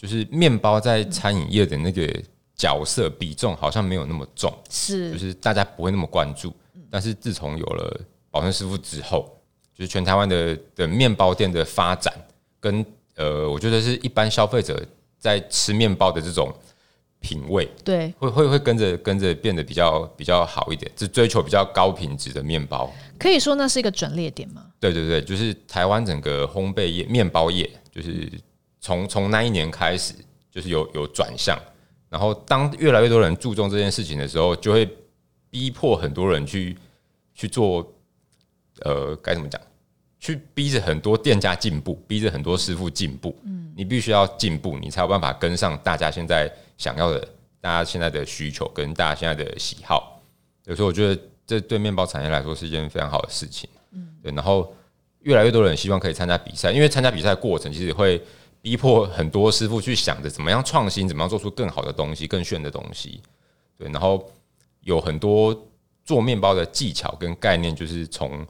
[0.00, 2.10] 就是面包在餐饮业的那个
[2.56, 6.50] 角色比重好像没有那么重，是，就是大家不会那么关注。
[6.90, 9.30] 但是自从有了宝生师傅之后，
[9.74, 12.14] 就是全台湾的的面包店的发展，
[12.58, 12.82] 跟
[13.16, 14.82] 呃，我觉得是一般消费者
[15.18, 16.50] 在吃面包的这种
[17.20, 22.90] 品味，对，会会会跟着跟着变得比较比较好一点，就追求比较高品质的面包。
[23.18, 24.64] 可以说那是一个转捩点吗？
[24.80, 28.26] 对对对，就是台湾整个烘焙业、面包业，就是。
[28.80, 30.14] 从从那一年开始，
[30.50, 31.56] 就是有有转向，
[32.08, 34.88] 然后当越来越多人注重这件事情的时候，就会
[35.50, 36.76] 逼迫很多人去
[37.34, 37.86] 去做，
[38.80, 39.60] 呃，该怎么讲？
[40.18, 43.34] 去逼着很多店家进步，逼着很多师傅进步。
[43.44, 47.20] 嗯，你必须要进步，你才有办法跟上大家现在想要的，
[47.60, 50.20] 大家现在的需求跟大家现在的喜好。
[50.64, 53.68] 有时候我觉得这对面包产业来说是一件非常好的事情。
[53.92, 54.32] 嗯，对。
[54.32, 54.74] 然后
[55.20, 58.22] 越来越多人希望可以参加比赛，因为参加比赛过程其实会。
[58.62, 63.22] 逼迫很多师傅去想着怎么样创新，怎么样做出更好的东西、更炫的东西。
[63.78, 64.30] 对，然后
[64.82, 65.66] 有很多
[66.04, 68.46] 做面包的技巧跟概念，就是从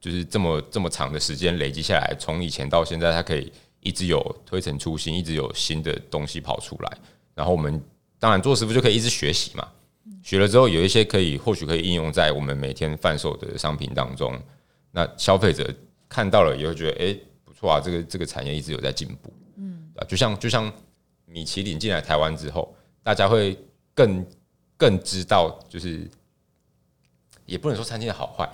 [0.00, 6.98] 就是这么这么长的时间累积下来，从以前到现在，它可以一直有推陈出新，一直有新的东西跑出来。
[7.34, 7.82] 然后我们
[8.20, 9.68] 当然做师傅就可以一直学习嘛，
[10.22, 14.40] 学了之后有一些可以或许可以应用在我们每天贩售的商品当中。
[14.92, 15.68] 那消费者
[16.08, 17.18] 看到了也会觉得，哎。
[17.62, 20.70] 哇，这个这个产业一直有在进步，嗯，啊就像就像
[21.26, 23.56] 米其林进来台湾之后，大家会
[23.94, 24.26] 更
[24.76, 26.10] 更知道，就是
[27.46, 28.48] 也不能说餐厅的好坏，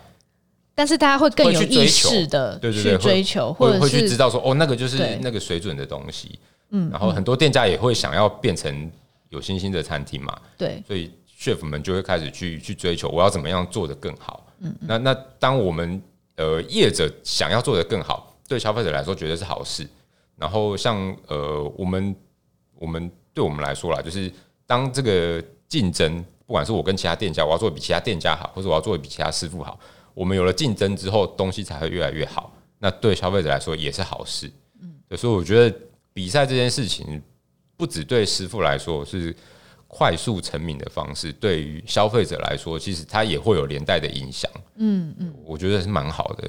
[0.74, 8.92] 但是大家会更有意识的对对去追求，或者会去知道说，哦，那个就是那个水准的东西，嗯，然后很多店家也会想要变成
[9.30, 16.02] 有星星的餐厅嘛，对，所以 chef 们就会开始去去追求，我要怎么样做的更好，嗯，那那当我们
[16.36, 18.26] 呃业者想要做的更好。
[18.48, 19.86] 对消费者来说，绝对是好事。
[20.36, 22.16] 然后像呃，我们
[22.76, 24.32] 我们对我们来说啦，就是
[24.66, 29.78] 当这个竞争，不管是我跟其他店家，我要做的比其他店家好，或者我要做的比其他师傅好，
[30.14, 32.52] 我们有了竞争之后，东西才会越来越好。
[32.78, 34.50] 那对消费者来说也是好事。
[34.80, 35.76] 嗯，所以我觉得
[36.12, 37.20] 比赛这件事情，
[37.76, 39.34] 不只对师傅来说是
[39.88, 44.48] 快速成名的方式，对于消费者来说，其实它也会有连带的影响。
[44.76, 46.48] 嗯嗯，我觉得是蛮好的。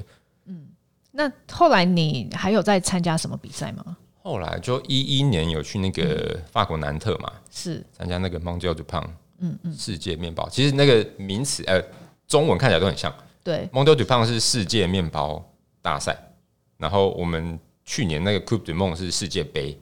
[1.20, 3.98] 嗯，那后来你还有在参加什么比赛吗？
[4.22, 9.08] 后来就一一年有去那个法国南特嘛，是参加那个 Mondial du Pain，
[9.40, 10.48] 嗯嗯，世界面包。
[10.50, 11.82] 其实那个名词呃，
[12.28, 13.14] 中文看起来都很像。
[13.44, 15.44] 对，Mondial du Pain 是世界面包
[15.82, 16.16] 大赛，
[16.78, 19.78] 然后我们去年那个 Coupe du Monde 是世界杯。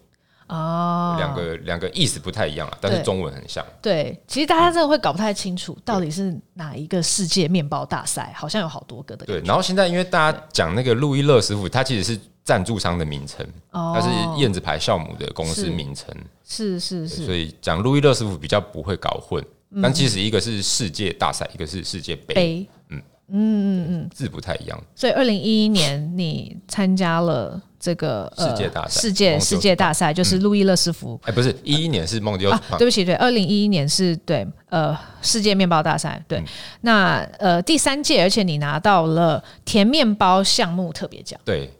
[0.47, 3.65] 哦，两个两个意思不太一样啊，但是中文很像。
[3.81, 9.25] 对，其实大家真的会搞不太清楚，到底是哪一个世界面包大赛，好像有好多个的。
[9.25, 14.07] 对，然后现在因为大家讲那个路易乐师傅，他其实是赞助商的名称，他是
[14.41, 16.15] 燕子牌酵母的公司名称。
[16.45, 19.43] 是是是，所以讲路易乐师傅比较不会搞混。
[19.81, 22.65] 但其实一个是世界大赛，一个是世界杯。
[22.89, 24.83] 嗯嗯嗯嗯，字不太一样。
[24.95, 27.61] 所以二零一一年你参加了。
[27.79, 31.17] 这个世界大赛，世界世界大赛就是路易乐师福。
[31.23, 32.51] 哎，不是一一年是梦迪欧。
[32.75, 36.21] 对不起，对，二零一一年是对呃世界面包大赛。
[36.27, 36.43] 对，
[36.81, 41.39] 那呃第三届，而且你拿到了甜面包项目特别奖。
[41.45, 41.71] 对，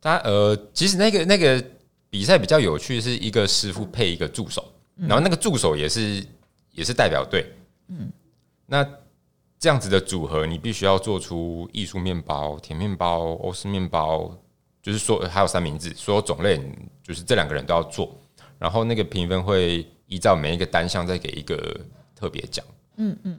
[0.00, 1.62] 他呃其实那个那个
[2.08, 4.64] 比赛比较有趣，是一个师傅配一个助手，
[4.96, 6.24] 然后那个助手也是
[6.72, 7.44] 也是代表队。
[7.88, 8.08] 嗯，
[8.66, 8.88] 那
[9.58, 14.32] 这样子的组合，你必须要做出艺术面包、甜面包、欧式面包。
[14.80, 16.58] 就是说，还有三明治，所有种类
[17.02, 18.16] 就是这两个人都要做，
[18.58, 21.78] 然后那个评分会依照每一个单项再给一个
[22.14, 22.64] 特别奖。
[22.96, 23.38] 嗯嗯，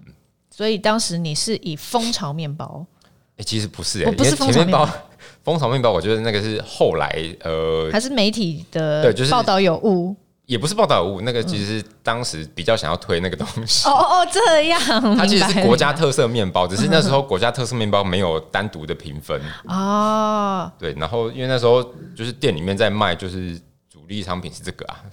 [0.51, 2.85] 所以当时你是以蜂巢面包？
[3.03, 4.87] 哎、欸，其实不是、欸，哎，不是蜂巢面包。
[5.43, 7.09] 蜂巢面包，我觉得那个是后来
[7.41, 10.15] 呃，还是媒体的对，就是报道有误。
[10.49, 13.87] 也不是报道物，那个其实是当时比较想要推那个东西。
[13.87, 14.81] 哦哦，这样。
[15.15, 19.39] 它其实是国家特色面包，只是那时候国家特色面包没有单独的评分。
[19.67, 20.71] 哦。
[20.79, 21.83] 对，然后因为那时候
[22.15, 25.05] 就是店里面在卖，就是主力商品是这个啊，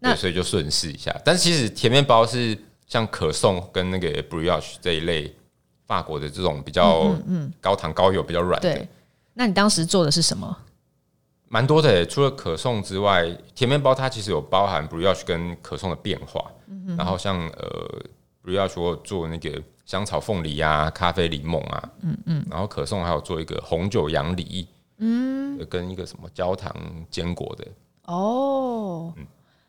[0.00, 1.14] 那所以就顺势一下。
[1.22, 5.30] 但是其实甜面包是像可颂跟那个 brioche 这一类
[5.86, 7.14] 法国的这种比较
[7.60, 8.72] 高糖高油比较软的。
[8.72, 8.88] 对。
[9.34, 10.56] 那你当时做的是什么？
[11.48, 16.50] 蛮多的，除了可颂之外，甜面包它其实有包含 brioche 跟可颂的变化。
[16.66, 18.02] 嗯、哼然后像呃
[18.42, 24.66] brioche 我做那个香草凤梨啊，咖啡柠檬啊，嗯嗯，然后可颂还有做一个红酒杨梨，
[24.98, 26.74] 嗯，跟一个什么焦糖
[27.10, 27.66] 坚果的。
[28.06, 29.26] 哦，嗯、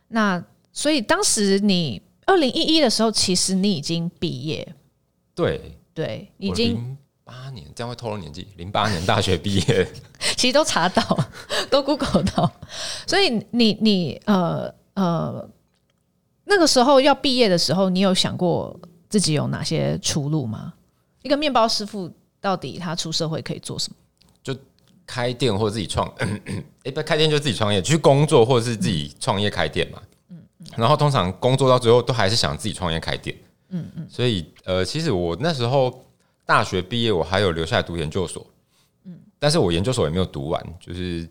[0.08, 4.76] 那所以当时你二零一一的时候，其实你已经毕业，
[5.36, 6.98] 对对，已经。
[7.26, 8.48] 八年，这样会透露年纪。
[8.56, 9.92] 零八年大学毕业，
[10.38, 11.02] 其实都查到，
[11.72, 12.50] 都 Google 到。
[13.08, 15.50] 所以你你呃呃，
[16.44, 20.76] 那个时候要毕业的时候，你有想过自己有哪些出路吗？
[21.24, 23.96] 一个面包师傅到底他出社会可以做什么？
[24.44, 24.56] 就
[25.08, 26.08] 开店或者自己创，
[26.86, 30.00] 哎，不开店就自己创业，去工作或者是自己创业开店嘛。
[30.30, 30.68] 嗯嗯。
[30.78, 33.36] 然后通常工作到最后都还是想自己创业开店。
[33.70, 34.08] 嗯嗯。
[34.08, 36.05] 所以呃，其实我那时候。
[36.46, 38.46] 大学毕业，我还有留下来读研究所，
[39.06, 41.28] 嗯，但是我研究所也没有读完，就是，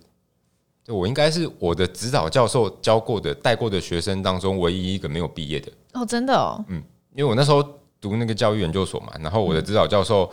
[0.83, 5.71] 就我应该是我的指导教授教过的带过的学生当中唯一一个没有毕业的。
[5.93, 6.83] 哦，真的哦，嗯，
[7.15, 7.63] 因为我那时候
[8.01, 10.29] 读那个教育研究所嘛，然后我的指导教授，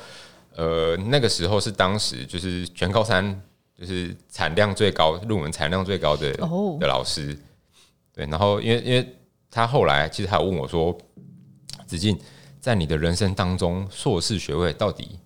[0.56, 3.40] 呃，那个时候是当时就是全高三
[3.78, 7.38] 就是产量最高、论文产量最高的的老师，
[8.14, 9.16] 对，然后因为因为
[9.52, 10.98] 他后来其实还有问我说，
[11.86, 12.18] 子敬。
[12.62, 15.20] 在你的人生当中，硕士学位到底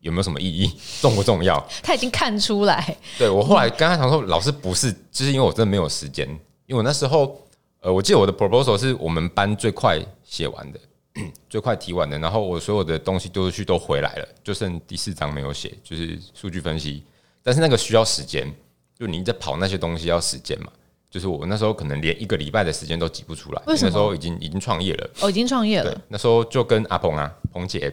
[0.00, 0.70] 有没有什么意义？
[1.02, 1.58] 重不重要？
[1.82, 2.96] 他已经看出来。
[3.18, 6.28] 对，我后来跟他讲说，老师不是，就是因为我真的没有时间。
[6.66, 7.40] 因为我那时候，
[7.80, 10.80] 呃，我记得我的 proposal 是我们班最快写完的，
[11.48, 12.18] 最快提完的。
[12.18, 17.02] 然后我所有的东西丢出去都回来了，就剩第四章没有写，就是数据分析。
[17.42, 18.52] 但是那个需要时间，
[18.98, 20.70] 就你在跑那些东西要时间嘛。
[21.16, 23.90] 就是我那时候可能连一个礼拜的时间都挤不出来，为什么？
[23.90, 25.90] 那时候已经已经创业了，哦，已经创业了。
[25.90, 27.90] 对，那时候就跟阿鹏啊，鹏姐，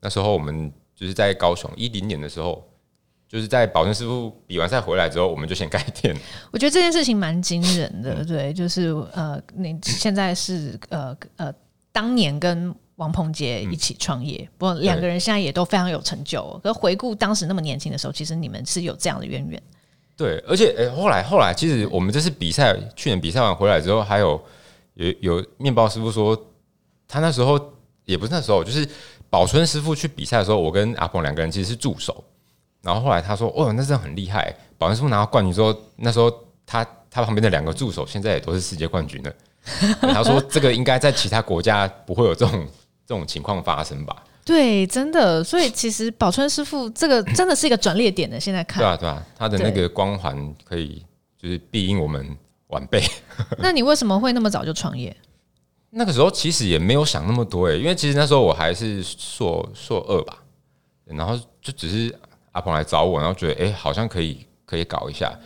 [0.00, 2.66] 那时候我们就是在高雄一零年的时候，
[3.28, 6.16] 就是在宝顺师傅比完赛回来之后，我们就先开店。
[6.50, 11.52] 我觉得这件事情蛮惊人的，对，就是呃，你现在是呃呃，
[11.92, 16.58] 当年跟王鹏杰一起创业，不过两个人现在也都非常有成就。
[16.64, 19.62] 可回顾当时那么年轻的时候，其实你们是有这样的渊源。
[20.22, 24.40] 对，而且诶，后来后来，其实我们这次比赛，去年比赛完回来之后，还有
[24.94, 26.40] 有有面包师傅说，
[27.08, 27.58] 他那时候
[28.04, 28.88] 也不是那时候，就是
[29.28, 32.22] 宝春师傅去比赛的时候，我跟阿鹏两个人其实是助手。
[32.82, 34.54] 然后后来他说，哦，那真的很厉害。
[34.78, 36.32] 宝春师傅拿到冠军之后，那时候
[36.64, 39.32] 他他旁边的两个助手现在也都是世界冠军了。
[40.02, 42.64] 他说这个应该在其他国家不会有这种
[43.04, 44.22] 这种情况发生吧？
[44.44, 45.42] 对，真的。
[45.42, 48.38] 所以其实宝春师傅这个真的是一个转捩点的。
[48.38, 51.04] 现在看，对啊，对啊，他的那个光环可以
[51.38, 52.36] 就是庇荫我们
[52.68, 53.02] 晚辈。
[53.58, 55.16] 那你为什么会那么早就创业？
[55.90, 60.42] 那个时候其实也没有想那么多诶，因为其实那时候我还是硕硕二吧，
[61.04, 62.14] 然后就只是
[62.52, 65.38] 阿鹏来找我，然后觉得哎，好像可以可以搞一下。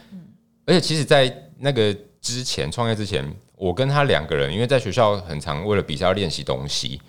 [0.64, 3.24] 而且其实，在那个之前创业之前，
[3.56, 7.00] 我跟他两个人，因为在学校很常为了比赛要练习东西，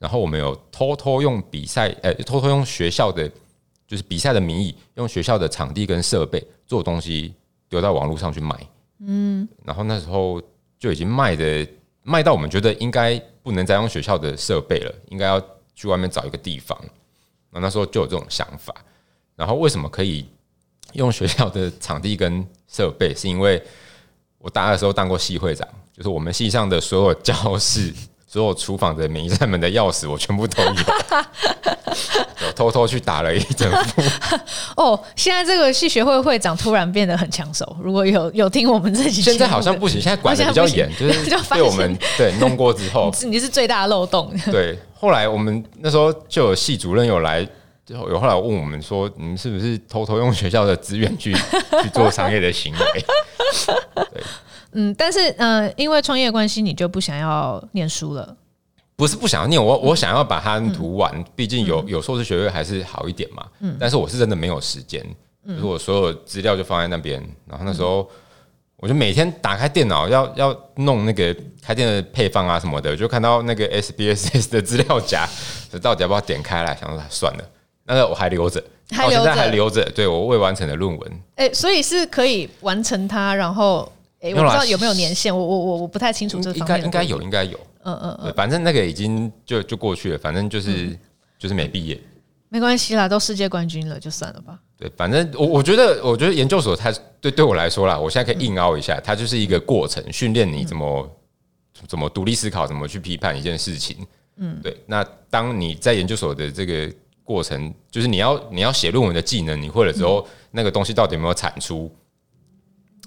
[0.00, 3.30] 然后我们有偷偷用比赛，哎，偷偷用学校的
[3.86, 7.32] 就是比赛的名义，用学校的场地跟设备做东西
[7.68, 8.58] 丢到网络上去卖。
[8.98, 10.42] 嗯，然后那时候
[10.76, 11.64] 就已经卖的。
[12.02, 15.40] 卖到我们觉得应该不能再用学校的设备了，应该要
[15.74, 16.76] 去外面找一个地方。
[17.50, 18.74] 那那时候就有这种想法。
[19.36, 20.26] 然后为什么可以
[20.94, 23.14] 用学校的场地跟设备？
[23.14, 23.62] 是因为
[24.38, 27.92] 我大二的时候当过系会长，就是我们系上的所有教室。
[28.32, 30.70] 所有厨房的每一扇门的钥匙，我全部都有，
[32.46, 34.02] 我偷偷去打了一整副。
[34.80, 37.76] 哦，现在这个系学会会长突然变得很抢手。
[37.82, 44.32] 如果有有听我们这集，现在好像不行，现在管的比较严， 就是被我们对弄过之后，你是最大的漏洞。
[44.52, 47.44] 对，后来我们那时候就有系主任有来，
[47.88, 53.04] 有后来问我们说，你们是不是偷偷用学校的资源去去做商业的行为？
[54.14, 54.22] 对。
[54.72, 58.36] 嗯，但是嗯、呃，因为创业关系，你就不想要念书了？
[58.96, 63.46] 不是不想要念，我我想要把它读完，毕、嗯、竟有有硕士学位还是好一点嘛。
[63.60, 65.02] 嗯，但是我是真的没有时间，
[65.46, 68.06] 嗯、就是我所有资料就放在那边，然后那时候
[68.76, 75.26] 我就每天打开电脑要要弄那个开店的配方啊什么的，就看到那个 SBSS 的资料夹，
[75.72, 76.76] 这到底要不要点开来？
[76.76, 77.44] 想说算了，
[77.86, 78.62] 那个我还留着，
[78.98, 81.12] 到现在还留着，对我未完成的论文。
[81.36, 83.90] 哎、欸，所以是可以完成它，然后。
[84.20, 86.58] 哎，我不知道有没有年限，我我我我不太清楚这个。
[86.58, 87.58] 应该应该有，应该有。
[87.82, 90.98] 嗯嗯嗯，反正那个已经就就过去了，反正就是、嗯、
[91.38, 91.98] 就是没毕业，
[92.50, 94.58] 没关系啦，都世界冠军了，就算了吧。
[94.76, 101.10] 对，反正我我觉得，我觉得研究所它对对我来说啦，我现在可以硬凹一下，嗯、它就是一个过程，训练你怎么、
[101.80, 103.96] 嗯、怎么独立思考，怎么去批判一件事情。
[104.36, 104.76] 嗯，对。
[104.84, 106.92] 那当你在研究所的这个
[107.24, 111.90] 过程，就是你要你要写论文的技能，你会了之后，嗯、那个东西到底有没有产出？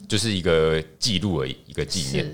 [0.08, 2.26] 就是一个记录而已，一个纪念。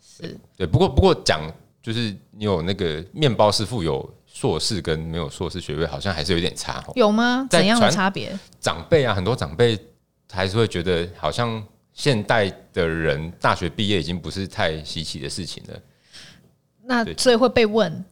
[0.00, 0.66] 是，是对。
[0.66, 1.40] 不过，不过讲
[1.82, 6.84] 就是你有那个面包师傅有硕士跟没有硕士学位，好像还是有点差。
[6.94, 7.46] 有吗？
[7.50, 8.38] 怎样的差别？
[8.60, 9.78] 长辈啊，很多长辈
[10.30, 15.80] 还是会觉得，好像现代的人大学毕业已经不是太稀奇的事情了。
[16.84, 18.04] 那所以会被问？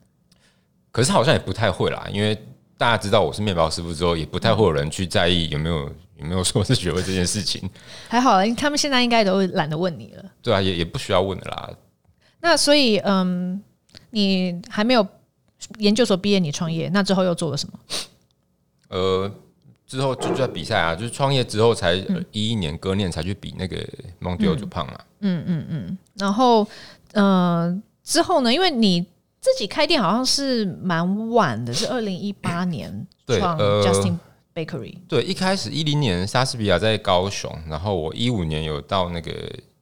[0.91, 2.41] 可是好像也不太会啦，因为
[2.79, 5.91] 大家知道我是面包师傅之后，也不太会有人去在意有没有。
[6.17, 7.69] 有没有硕士学位这件事情？
[8.09, 10.25] 还好，他们现在应该都懒得问你了。
[10.41, 11.69] 对啊，也也不需要问的啦。
[12.41, 13.61] 那所以，嗯，
[14.11, 15.05] 你还没有
[15.79, 17.79] 研究所毕业，你创业，那之后又做了什么？
[18.91, 19.31] 呃，
[19.89, 21.95] 之后就在比赛啊，就是创业之后才
[22.31, 23.77] 一一年，隔年才去比那个
[24.21, 24.97] 蒙迪欧主胖嘛。
[25.19, 25.99] 嗯嗯嗯。
[26.15, 26.65] 然后，
[27.13, 28.55] 呃，之后呢？
[28.55, 29.05] 因为你
[29.45, 34.17] 自己开店好像是蛮晚的，是二零一八年创 Justin。
[34.55, 39.33] Bakery 对，一开始一零年莎士比亚在高雄，然后我一五年有到那个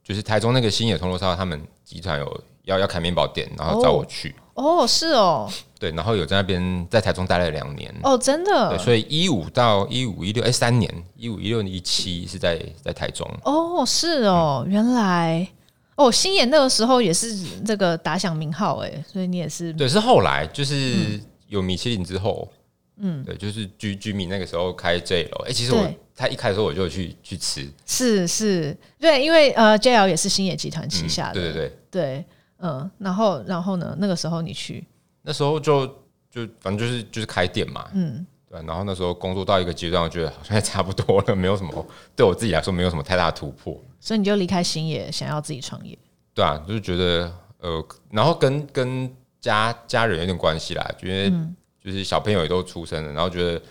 [0.03, 4.33] 就是台中那个新野铜锣烧，他们集团有要要开面包店，然后找我去。
[4.55, 5.47] 哦，哦，是哦，
[5.79, 7.93] 对，然后有在那边在台中待了两年。
[8.01, 8.69] 哦，真的。
[8.69, 13.29] 对，所以一五到一五一六，哎，三年，一五一六一七是在在台中。
[13.43, 15.47] 哦，是哦，嗯、原来
[15.95, 17.35] 哦，星野那个时候也是
[17.65, 19.71] 这个打响名号，哎，所以你也是。
[19.73, 22.47] 对，是后来就是有米其林之后。
[22.51, 22.59] 嗯。
[22.95, 31.77] 嗯，对，就是居居民那个时候开 JL，哎、欸，其实我他一开的时候我就去去吃，是是，对，因为呃 JL 也是星野集团旗下的，嗯、对对对。
[31.89, 32.25] 对，
[32.59, 34.85] 嗯，然后然后呢，那个时候你去，
[35.23, 35.87] 那时候就
[36.29, 41.85] 就反正就是就是开店嘛，嗯，对，然后那时候工作到一个阶段，我觉得好像也差不多了，没有什么
[42.15, 45.97] 对我自己来说没有什么太大的突破，所以你就离开新野，想要自己创业，
[46.33, 51.35] 对啊，就是觉得呃，然后跟跟家家人有点关系啦，觉得。
[51.35, 53.61] 嗯就是小朋友也都出生了，然后觉得，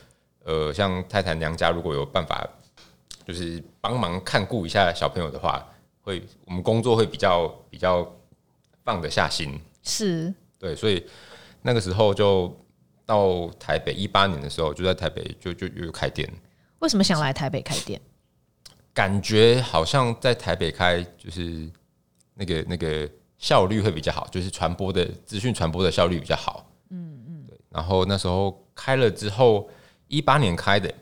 [0.45, 2.47] 呃，像太太娘家如果有办法，
[3.27, 5.67] 就是帮忙看顾一下小朋友的话，
[6.03, 8.07] 会我们工作会比较比较
[8.85, 9.59] 放得下心。
[9.83, 11.03] 是，对，所以
[11.63, 12.55] 那个时候就
[13.07, 16.31] 到台北，一八年的时候就在台北就就又开店。
[16.81, 17.99] 为什么想来台北开店？
[18.95, 21.69] 感觉好像在台北开就是
[22.35, 26.67] 那个那个效率会比较好，就是传播的资讯传播的效率比较好。
[26.91, 29.69] 嗯嗯然后那时候开了之后，
[30.09, 30.93] 一八年开的。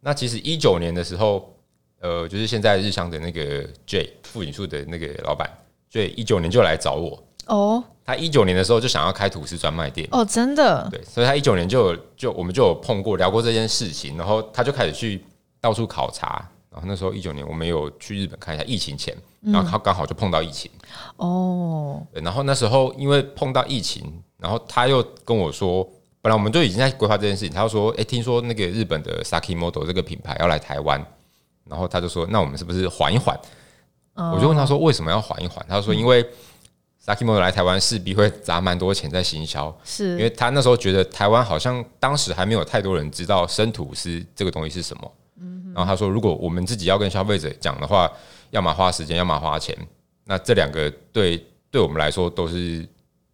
[0.00, 1.52] 那其实一九年的时候，
[2.00, 5.50] 呃，就是现在日商的那个 J 富引树的那个老板
[5.90, 7.20] ，J 一九年就来找我。
[7.46, 10.06] 哦，他一九年的时候就想要开吐司专卖店。
[10.12, 10.88] 哦，真的。
[10.92, 15.24] 对，所以他一九年就有就我们就有碰过聊过这件事情，然后他就开始去
[15.60, 16.48] 到处考察。
[16.76, 20.70] 然后那时候一九年我们有去日本看一下，疫情前，然后他刚好就碰到疫情。
[21.16, 25.82] 哦、嗯，然后那时候因为碰到疫情，然后他又跟我说，
[26.20, 27.54] 本来我们就已经在规划这件事情。
[27.54, 31.02] 他就说，哎，听说那个日本的 Sakimoto 这个品牌要来台湾，
[31.64, 33.34] 然后他就说，那我们是不是缓一缓？
[34.12, 35.64] 哦、我就问他说，为什么要缓一缓？
[35.66, 36.22] 他说，因为
[37.02, 45.10] Sakimoto 来台湾势必会砸蛮多钱在行销，是因为他那时候觉得台湾好像当时还没有太多人知道生吐司这个东西是什么。
[45.76, 48.10] 然后他说，如果我们自己要跟消费者讲的话，
[48.48, 49.76] 要么花时间，要么花钱，
[50.24, 51.36] 那这两个对
[51.70, 52.88] 对我们来说都是，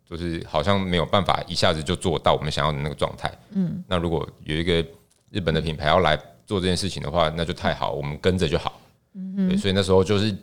[0.05, 3.33] 就是好像没有办法一下子就做到我们想要的那个状态。
[3.51, 4.85] 嗯，那如果有一个
[5.31, 8.81] 日本的品牌要来做这件事情的话，那就太好，我们跟着就好。
[9.15, 10.37] 嗯对，所以那时候就是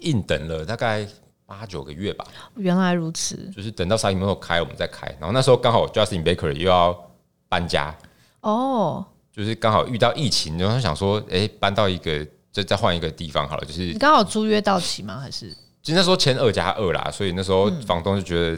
[0.00, 1.08] 硬等了大概
[1.46, 2.26] 八九个月吧。
[2.56, 5.06] 原来如此，就是等到 Sakimoto 开，我们再开。
[5.18, 7.10] 然后那时候刚好 Justin Bakery 又要
[7.48, 7.96] 搬家。
[8.42, 9.02] 哦。
[9.34, 13.64] 就是刚好遇到疫情，然后想说，哎、欸，搬到一个，再再换一个地方好了。
[13.64, 15.18] 就是你刚好租约到期吗？
[15.18, 15.50] 还是？
[15.82, 18.56] 其实那时候签二加二啦，所以那时候房东就觉得，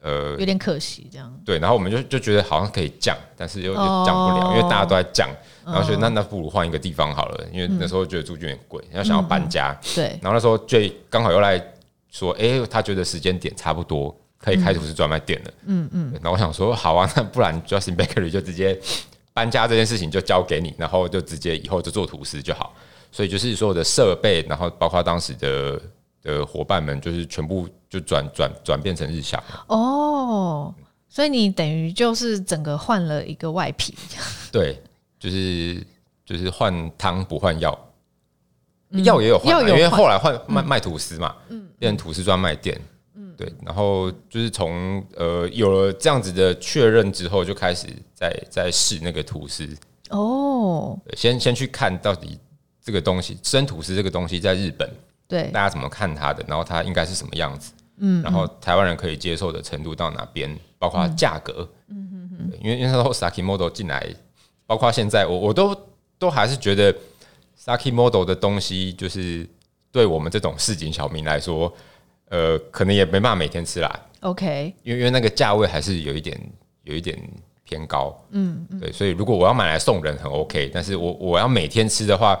[0.00, 1.32] 嗯、呃，有点可惜这样。
[1.44, 5.28] 对，然后我们就就觉得好像可以降，但是又又降不了，哦、因为大家都在降，
[5.64, 9.78] 然后觉得那那不如换一个地方好了，因为那时候觉得租金有点贵，然后想要搬家。
[9.82, 10.04] 嗯、对。
[10.22, 11.62] 然后那时候最刚好又来
[12.10, 15.50] 说，哎、欸，他觉得时间点差不多，可以开吐司专卖店了。
[15.66, 16.12] 嗯嗯。
[16.14, 18.80] 然后我想说，好啊，那不然 Justin Bakery 就直接。
[19.34, 22.74] 搬家这件事情就交给你，然后就直接以后就做吐司就好。
[23.12, 25.80] 所以就是所有的设备，然后包括当时的
[26.22, 29.42] 的伙伴们，就是全部就转转转变成日向。
[29.66, 30.74] 哦，
[31.08, 33.94] 所以你等于就是整个换了一个外皮。
[34.50, 34.80] 对，
[35.18, 35.84] 就是
[36.24, 37.76] 就是换汤不换药，
[38.90, 42.80] 药也有换，因为后来换卖卖吐司嘛，嗯，变成吐司专卖店。
[43.36, 49.68] 对，然后就是从呃有了这样子的确认之后，就开始在在试那个吐司
[50.10, 50.98] 哦。
[51.16, 52.36] 先先去看到底
[52.82, 54.90] 这个东西生吐司这个东西在日本，
[55.28, 55.44] 对。
[55.52, 64.12] 大家怎么看它的，然后它应该是什么样子，嗯，然后台湾人可以接受的程度到哪边，包括价格，嗯嗯嗯，因为因为那时候 Saki Model 进来，
[64.66, 65.76] 包括现在我我都
[66.18, 66.92] 都还是觉得
[67.56, 69.48] Saki Model 的东西，就是
[69.92, 71.72] 对我们这种市井小民来说。
[72.34, 74.00] 呃，可能也没办法每天吃啦。
[74.22, 76.36] OK，因为因为那个价位还是有一点
[76.82, 77.16] 有一点
[77.62, 78.12] 偏高。
[78.30, 82.36] 嗯，对，所以如果我要买来送人很 OK，但是我我要每天吃的话，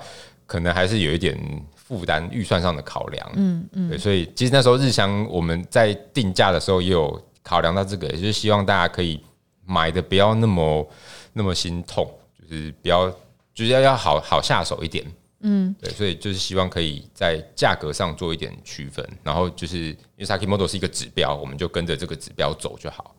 [0.46, 1.38] 可能还是有一点
[1.76, 3.32] 负担预算上的考量。
[3.36, 9.22] 嗯嗯，对，所以其实那时候日香我们在定价的时候也有考量到这个，也就是希望大家可以
[9.64, 10.90] 买的不要那么
[11.32, 12.04] 那么心痛，
[12.40, 13.08] 就是不要
[13.54, 15.04] 就是要要好好下手一点。
[15.46, 23.14] 嗯，对，所以就是希望可以在价格上做一点区分，然后就是因为 Saki Model 是一个指标，我们就跟着这个指标走就好。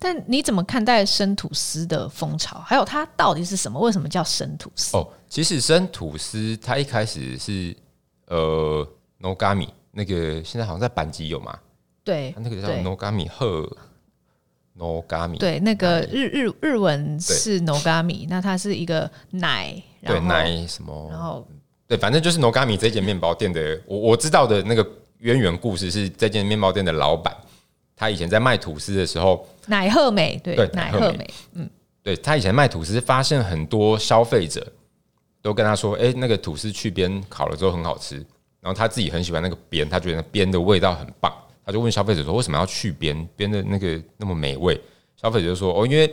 [0.00, 2.58] 但你怎么看待生吐司的风潮？
[2.66, 3.78] 还有它到底是什么？
[3.78, 4.96] 为什么叫生吐司？
[4.96, 7.76] 哦，其实生吐司它一开始是
[8.26, 8.84] 呃
[9.20, 11.56] Nogami 那个，现在好像在板机有嘛？
[12.02, 13.70] 对，那个叫 Nogami 贺
[14.78, 19.82] Nogami，对，那个日日日文是 Nogami，那它是一个奶。
[20.04, 21.08] 对，奶什么？
[21.10, 21.46] 然后
[21.86, 24.84] 对，反正就是 Nogami 这间面包店的，我我知道的那个
[25.18, 27.36] 渊源故事是这间面包店的老板，
[27.94, 31.70] 他以前在卖吐司的时候，奶鹤美对，对奶鹤美，嗯，
[32.02, 34.66] 对他以前卖吐司，发现很多消费者
[35.40, 38.16] 都跟他说，哎，那个吐司去边烤了之后很好吃，
[38.60, 41.32] 然后他自己很喜欢那个边，他觉得那边的味道很棒，
[41.64, 43.28] 他就问消费者说，为什么要去边？
[43.36, 44.80] 边的那个那么美味？
[45.16, 46.12] 消费者就说，哦，因为。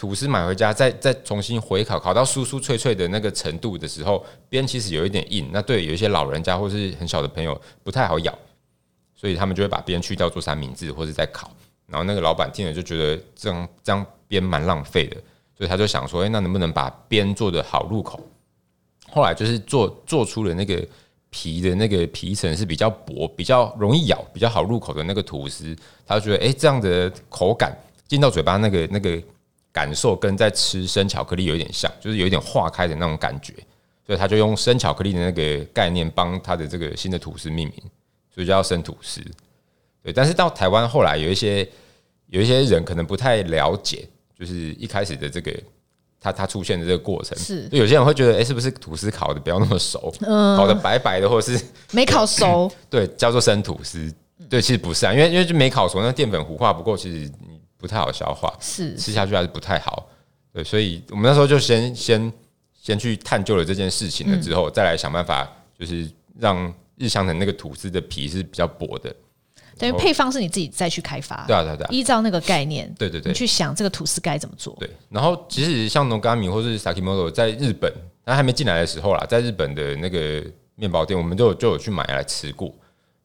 [0.00, 8.38] 吐司买回家，再再重新回烤，烤到酥酥脆脆的那个程度的时候，边其实有一点硬，那对有一些老人家或是很小的朋友不太好咬，
[9.14, 11.54] 所以他们就会把边去掉做三明治或者再烤。
[11.86, 15.18] 然后那个老板听了就觉得这样这样边蛮浪费的，
[15.54, 18.18] 所以他就想说，哎，那能不能把边做的好入口？
[19.10, 20.82] 后来就是做做出了那个
[21.30, 25.74] 皮的那个皮层是比较薄、比较容易咬、比较好入口的那个吐司，
[26.06, 27.74] 他觉得，哎，这样的口感
[28.06, 29.22] 进到嘴巴那个那个。
[29.72, 33.54] 感受跟在吃生巧克力有一点像，就是有一点化开的那种感觉，
[34.04, 37.84] 所以他就用生巧克力的那个概念帮他的这个新的吐司命名，
[38.34, 39.22] 所以叫生吐司。
[40.02, 41.66] 对，但是到台湾后来有一些
[42.26, 44.04] 有一些人可能不太了解，
[44.36, 45.56] 就是一开始的这个
[46.20, 54.12] 他他出现的这个过程，是，有些人会觉得，哎，是不是吐司烤的不要那么熟，嗯， 烤的白白的，或者是 没烤熟， 对，叫做生吐司。
[54.48, 57.30] 对，其实不是啊，因为因为就没烤熟，那淀粉糊化不够，其实。
[57.80, 60.06] 不太好消化，是吃下去还是不太好，
[60.52, 62.30] 对，所以我们那时候就先先
[62.78, 66.06] 先去探究了这件事情了之后，嗯、再来想办法，就是
[66.38, 69.10] 让日香的那个吐司的皮是比较薄的。
[69.80, 71.44] 等于配方是你自己再去开发。
[71.46, 74.76] 对啊，对啊，对啊，依照那个概念，对对对，去想这个吐司该怎么做。
[74.78, 77.90] 对，然后其实像 Nogami 或是 Sakimoto 在日本，
[78.24, 82.70] 他还没进来的时候啦，在日本的那个面包店，我们就有就有去买来吃过。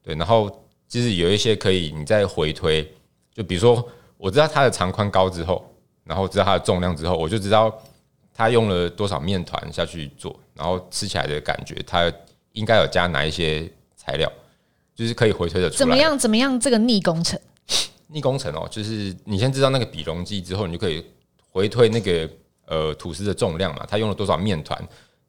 [0.02, 2.90] 对，然后其实有一些可以你再回推，
[3.34, 3.86] 就比如说
[4.18, 5.70] 我知道它的长宽高之后，
[6.06, 7.76] 然后知道它的重量之后，我就知道
[8.34, 12.12] 它用了多少面团下去做，然后吃起来的感觉，它
[12.54, 14.32] 应该有加哪一些材料。
[14.96, 15.78] 就是可以回推的出来。
[15.80, 16.18] 怎么样？
[16.18, 16.60] 怎么样？
[16.60, 17.40] 这个逆工程？
[18.08, 21.04] 逆工程哦，就是你先知道那个比容积之后，你就可以
[21.52, 22.30] 回推那个
[22.66, 24.82] 呃吐司的重量嘛，它用了多少面团，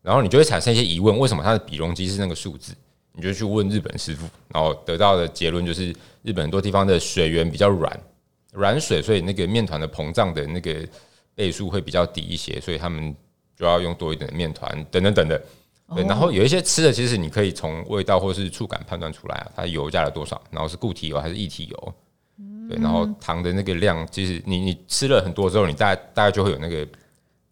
[0.03, 2.73] 然后你就会产生一些疑问，为什么它的比容积是那个数字？
[3.12, 5.89] 你就去问日本师傅，然后得到的结论就是
[6.23, 7.99] 日本很多地方的水源比较软，
[8.53, 10.87] 软水，所以那个面团的膨胀的那个
[11.35, 13.17] 倍数会比较低一些，所以他们
[13.57, 15.41] 就要用多一点的面团，等等等等。
[15.95, 21.95] 对，然后有一些吃的，其实你可以从味道或是触感判断出来啊，它油加了多少，然后是固体油还是液体油，
[22.68, 26.84] 对，然后糖的那个量，其实你你吃了很多之后，你大大概就会有那个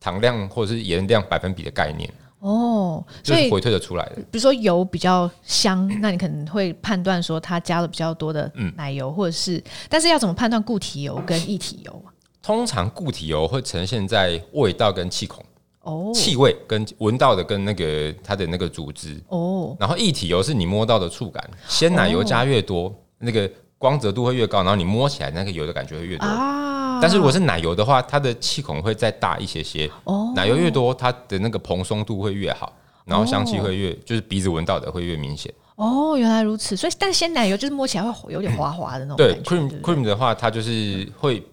[0.01, 4.17] 糖量或者是盐量百分比的概念哦，所以回退的出来的。
[4.17, 12.05] 比如说油比较香，那你可能会判断说它加了比较多的奶油，或者是，但是要怎么判断固体油跟液体油？
[12.43, 15.43] 通常固体油会呈现在味道跟气孔。
[15.85, 26.99] 哦，气味跟闻到的跟那个它的那个组织哦，然后液体油是你摸到的触感，鲜奶油加越多，那个光泽度会越高，然后你摸起来那个油的感觉会越多啊。
[27.03, 32.73] 但是如果是奶油的话，它的气孔会再大一些些哦，奶油越多，它的那个蓬松度会越好，
[33.05, 35.53] 然后香气会越就是鼻子闻到的会越明显。
[35.77, 39.17] 哦，原来如此，所以但鲜奶油就是摸起来会有点滑滑的那种。
[39.17, 41.45] 对，cream cream 的话，它就是会。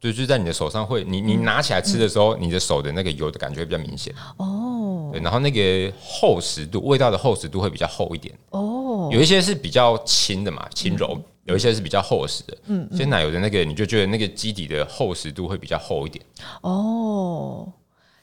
[0.00, 5.10] 就是在你的手上会，你你拿起来吃的时候，你的手的那个油的感觉会比较明显哦。
[5.12, 9.08] 对，然后那个厚实度，味道的厚实度会比较厚一点哦。
[9.10, 12.56] 有一些是比较轻的嘛，轻柔；有一些是比较厚实的。
[12.66, 16.24] 嗯，鲜奶油的那个，你就觉得那个基底的厚实度会比较厚一点。
[16.60, 17.66] 哦，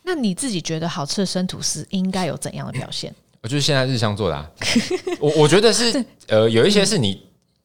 [0.03, 3.13] 那你自己觉得好吃的生吐司应该有怎样的表现？
[3.43, 4.49] 我就是现在日香做的啊。
[5.19, 7.21] 我我觉得是 呃，有一些是你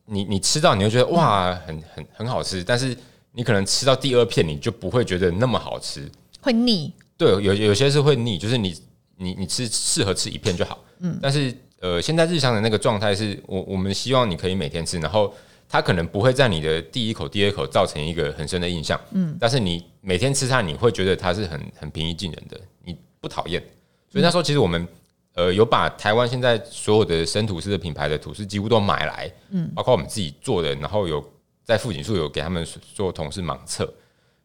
[0.06, 2.96] 你你吃到你会觉得哇，很很很好吃，但是。
[3.32, 6.10] 你可能吃到第二片，你就不会觉得那么好吃，
[6.40, 6.92] 会腻。
[7.16, 8.74] 对，有有些是会腻，就是你
[9.16, 10.82] 你你吃适合吃一片就好。
[10.98, 15.32] 嗯，但是呃，现在日常的那个状态是我我们希望你可以每天吃，然后
[15.68, 19.00] 它可能不会在你的第一口、第二口造成一个很深的印象。
[19.12, 23.62] 嗯，但是你每天吃它，你会觉得它是很很平易近人的，你不讨厌。
[24.10, 24.88] 所以那时候其实我们
[25.34, 31.22] 呃有把台湾现在所有的生吐司的品牌的吐司几乎都买来，嗯，包括我们自己做的，然后有。
[31.70, 33.88] 在富锦树有给他们做同事盲测，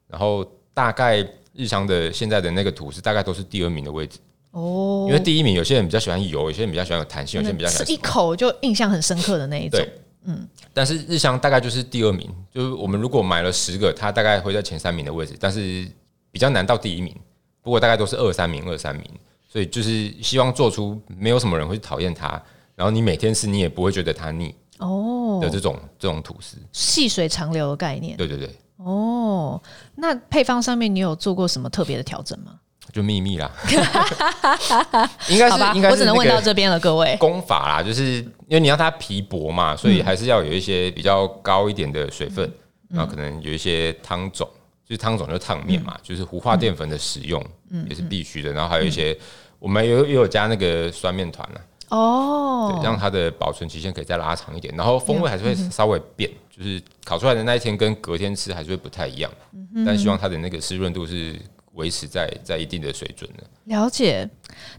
[0.07, 0.45] 然后
[0.75, 4.19] 大概日香的现在的那个图是大概都是第二名的位置
[4.51, 9.79] 哦，因为第一名有些人比较喜欢油，有些人比较喜欢有弹性，有些人比较喜欢吃一口就印象很深刻的那一种。
[9.79, 9.91] 对，
[10.25, 15.87] 嗯，但是日香大概就是第二名，就是我们如果买了十个，它大概会在前三名的位置，但是
[16.31, 17.15] 比较难到第一名。
[17.61, 19.03] 不过大概都是二三名、二三名，
[19.49, 22.39] 所以就是希望做出没有什么人会讨厌它，
[22.75, 24.53] 然后你每天吃你也不会觉得它腻。
[24.77, 24.85] 哦，
[25.41, 28.17] 的这种这种吐司，细水长流的概念。
[28.17, 28.49] 对对对。
[28.77, 29.61] 哦，
[29.95, 32.59] 那配方上面你有做过什么特别的调整吗？
[32.93, 33.49] 就秘密啦。
[35.27, 35.93] 应该是，应该是。
[35.93, 37.15] 我只能问到这边了，各位。
[37.19, 38.17] 功法啦，就是
[38.47, 42.49] 因为你要它皮薄嘛，所以还是要有一些比较高一点的水分，
[42.89, 44.47] 然后可能有一些汤种，
[44.87, 47.43] 就是汤种就是烫面嘛，就是糊化淀粉的使用，
[47.89, 48.51] 也是必须的。
[48.51, 49.17] 然后还有一些，
[49.57, 51.49] 我们有也有加那个酸面团
[51.89, 59.31] 哦，对，让它的保存期限可以再拉长一点，然后风味还是会稍微变，就是烤出来的那一天跟隔天吃还是会不太一样，
[59.85, 61.39] 但希望它的那个湿润度是
[61.73, 63.43] 维持在在一定的水准的。
[63.65, 64.29] 了解，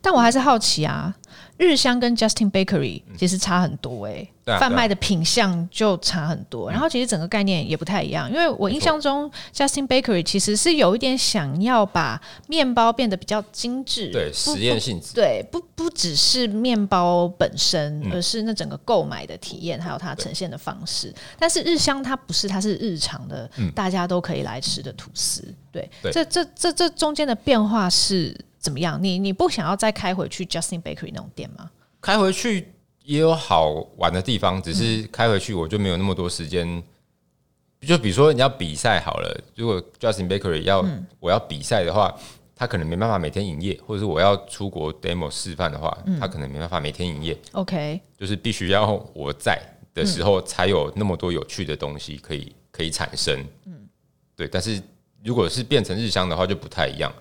[0.00, 1.14] 但我还是好奇啊。
[1.59, 8.30] 日香跟 Justin Bakery 其实差很多哎、欸，贩卖的品相就差很多，然后其实整个概念也不太一样。
[8.30, 21.14] 因为我印象中 Justin Bakery 其实是有一点想要把面包变得比较精致，对，实验性质，对，不不只是面包本身，而是那整个购买的体验，还有它呈现的方式。
[21.38, 25.42] 但是日香它不是，它是日常的，大家都可以来吃的吐司。
[25.72, 28.36] 对，这这这这中间的变化是。
[28.66, 28.98] 怎么样？
[29.00, 31.70] 你你不想要再开回去 Justin Bakery 那种店吗？
[32.00, 32.66] 开回去
[33.04, 36.66] 也有好玩的地方，只是开回去我就没有那么多时间。
[36.68, 36.82] 嗯、
[37.82, 42.12] 就比如说你要比赛好了，如果 Justin Bakery 要、嗯、我要比赛的话，
[42.56, 47.38] 他可能没办法每天营业，或者是我要出国 demo 示范的话，他可能没办法每天营业。
[47.52, 49.62] OK，就是必须要我在
[49.94, 53.46] 的时候才有那么多有趣的东西可以可以产生。
[53.66, 53.88] 嗯，
[54.34, 54.48] 对。
[54.48, 54.82] 但是
[55.22, 57.12] 如果是变成日香的话，就不太一样。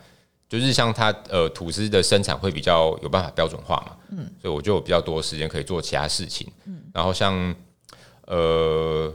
[0.59, 7.55] 就是像它呃吐司的生产会比较有办法标准化嘛，嗯，所以我就有比较多时间可以做其他事情，嗯，然后像
[8.27, 9.13] 呃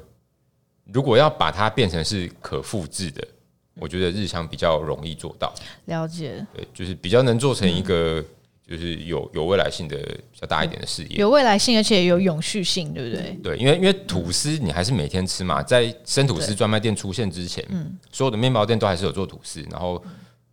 [0.92, 3.26] 如果要把它变成是可复制的，
[3.74, 5.52] 我觉得日商比较容易做到。
[5.86, 8.22] 了解，对，就是比较能做成一个
[8.68, 13.38] 就是有有未来性的比较大一点的事业，有未来性而且有永续性，对不对？
[13.42, 20.02] 对，因为因为吐司你还是每天吃嘛，在生吐司专卖店出现之前，嗯，所有的面包店都还是有做吐司，然后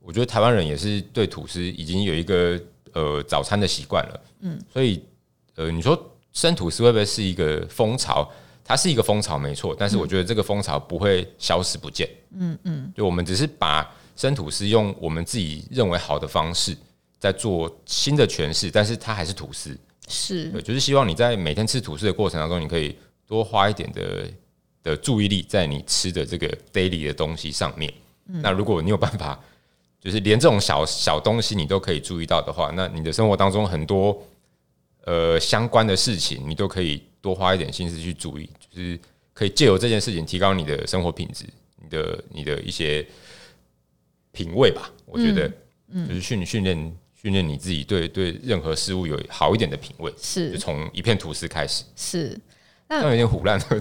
[0.08, 2.58] 我觉得台湾人也是对吐司已经有一个
[2.93, 5.03] 呃早餐的习惯了，嗯，所以
[5.55, 6.01] 呃你说
[6.32, 8.32] 生吐司会不会是一个风潮？
[8.64, 12.10] 它是一个风潮，没错，但是我觉得这个风潮不会消失不见。
[12.32, 16.74] 嗯嗯，就我们只是把生吐司用我们自己认为好的方式
[17.20, 19.78] 在做新的诠释，但是它还是吐司。
[20.08, 22.95] 是，对，就是希望你在每天吃吐司的过程当中，你可以
[23.26, 24.26] 多花一点的
[24.84, 27.93] 的注意力在你吃的这个 daily 的东西上面。
[28.26, 29.38] 那如果你有办法，
[30.08, 34.18] 就是连这种小小东西你都可以注意到的话，那你的生活当中很多
[35.03, 37.03] 呃相关的事情，你都可以。
[37.20, 38.97] 多花一点心思去注意，就是
[39.34, 41.43] 可以借由这件事情提高你的生活品质，
[41.82, 43.05] 你的你的一些
[44.32, 44.89] 品味吧。
[45.05, 45.51] 我觉得，
[46.08, 51.84] 就是训训练训练你自己对对任何事物有好一点的品味，是就从一片吐司开始。
[51.97, 52.39] 是，
[52.88, 53.78] 那有点唬烂，对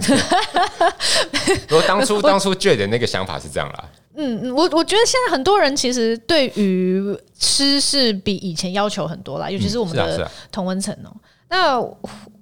[1.67, 3.89] 不果 当初当初 Jay 的那个想法是这样啦。
[4.17, 11.15] 嗯，我我觉得现在很多人其实对于吃是比以前要求很多啦，尤其是我们的同温层哦。
[11.49, 11.95] 那我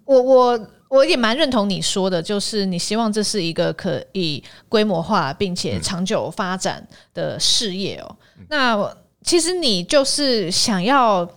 [0.06, 0.68] 我。
[0.88, 8.16] 我也蛮认同你说的，就是你希望这是一个可以规模化并且长久发展的事业哦。
[8.38, 11.28] 嗯、那其实你就是想要，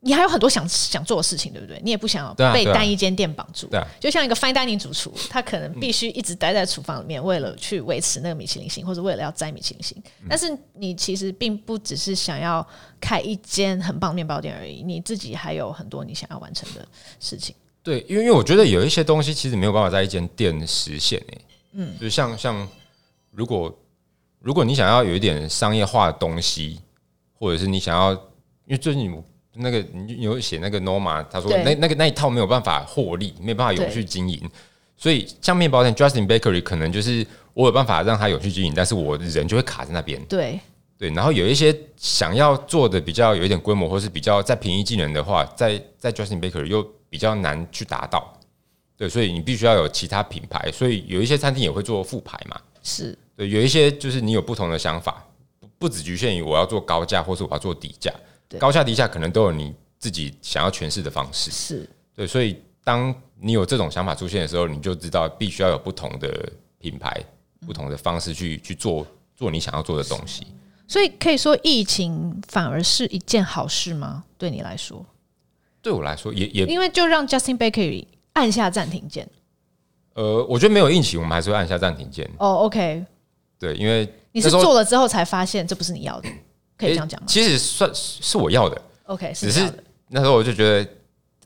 [0.00, 1.80] 你还有很多想想做的事情，对不对？
[1.82, 3.66] 你也不想要被单一间店绑住。
[3.66, 10.00] 对啊，就像一个 fine dining 主厨，他可能必须一直待在厨房里面，为了去维持那个米其林星，或者为了要摘米其林星。
[10.28, 12.64] 但是你其实并不只是想要
[13.00, 16.86] 开一间很棒面包店而已，你自己还有很多你想要完成的
[17.18, 17.54] 事情。
[17.82, 21.40] 对，因为因为我觉得有一些东西其实没有办法在一间店实现诶，
[21.72, 22.68] 嗯，就像像
[23.32, 23.76] 如果
[24.40, 26.80] 如果你想要有一点商业化的东西，
[27.36, 29.10] 或者是你想要，因为最近
[29.58, 34.40] 那个你有写那个 Norma，他说那那个那一套没有办法获利，没有办法永续经营，
[34.96, 40.58] 所以像面包店 Justin Bakery 可能就是我有办法让它永续经营，但是我人就会卡在那边，对。
[41.00, 48.36] 对，然后有一些想要做的比较有一点规模，或是比较在平易近人的话，在在 Justin Bakery 又比较难去达到，
[48.96, 53.16] 对，所以你必须要有其他品牌，所以有一些餐厅也会做副牌嘛，是。
[53.36, 55.24] 对，有一些就是你有不同的想法，
[55.60, 58.12] 不不只局限于我要做高价，或是我要做底价，
[58.58, 67.20] 高下低下可能都有你自己想要诠释的方式，是对，所以当你有这种想法出现的时候，你就知道必须要有不同的品牌，
[67.66, 70.46] 不同的方式去去做做你想要做的东西，
[70.86, 74.24] 所以可以说疫情反而是一件好事吗？
[74.38, 75.04] 对你来说？
[75.80, 79.28] 对我来说也也，因为就让 Justin Bakery 按下暂停键。
[80.14, 82.28] 呃，我觉得没有疫情，我们还是会按下暂停键。
[82.38, 83.04] 哦，OK。
[83.58, 86.28] 对，因为你是做了之后才发现这不是你要的，
[86.78, 87.26] 可以这样讲吗？
[87.28, 88.80] 其实算是我要的。
[89.04, 89.70] OK，只是
[90.08, 90.90] 那时候我就觉得，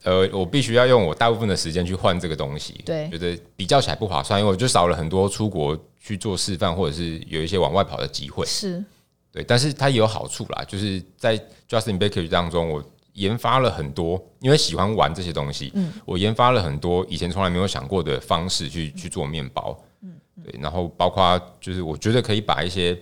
[0.03, 2.81] 呃，我必须要用我大部分的时间去换这个东西。
[2.85, 8.45] 对，觉得比较起来不划算，因为我就少了很多出国去做示范，或者是有一些往外跑的机会。
[8.45, 8.83] 是，
[9.31, 12.83] 对，但是它也有好处啦，就是在 Justin Bakery 当中我。
[13.15, 22.97] 研发了很多，因为喜欢玩这些东西，嗯，我研发了很多以前从来没有想过的方式去去做面包，嗯，对，然后包括就是我觉得可以把一些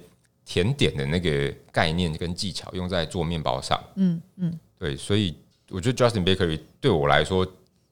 [0.52, 5.34] 甜点的那个概念跟技巧用在做面包上，嗯嗯，对，所以
[5.70, 7.48] 我觉得 Justin Bakery 对我来说，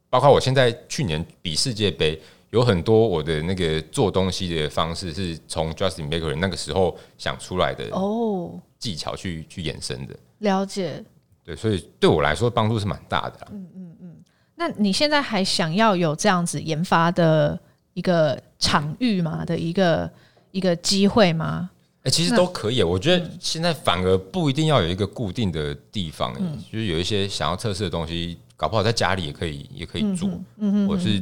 [0.09, 11.01] 包括我现在去年比世界杯，有很多我的那个做东西的方式是从 Justin Bakery 那个时候想出来的哦，技巧去去衍生的，了解。
[11.45, 13.47] 对，所以对我来说帮助是蛮大的。
[13.53, 14.15] 嗯嗯嗯。
[14.55, 17.57] 那你现在还想要有这样子研发的
[17.93, 19.45] 一个场域吗？
[19.45, 20.11] 的一个
[20.51, 21.69] 一个机会吗？
[21.99, 22.81] 哎、欸，其实都可以。
[22.83, 30.29] 我觉得现在反而不一定要有一个固定的地方，嗯、就是有一些想要测试的东西，搞不好在家里也可以，也可以做。
[30.57, 31.21] 嗯哼，或者是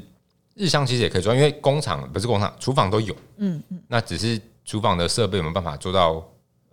[0.56, 3.16] 日商其实也可以做，因为工厂不是工厂，厨房都有。
[3.38, 3.80] 嗯嗯。
[3.88, 6.24] 那只是厨房的设备有没有办法做到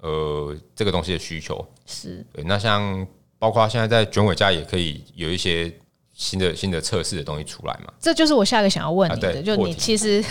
[0.00, 1.66] 呃这个东西的需求？
[1.86, 2.44] 是对。
[2.44, 3.06] 那像。
[3.36, 5.70] 包括现在在卷尾家也可以有一些
[6.14, 7.92] 新的新的测试的东西出来嘛？
[8.00, 10.24] 这就是我下一个想要问你的，啊、就你其实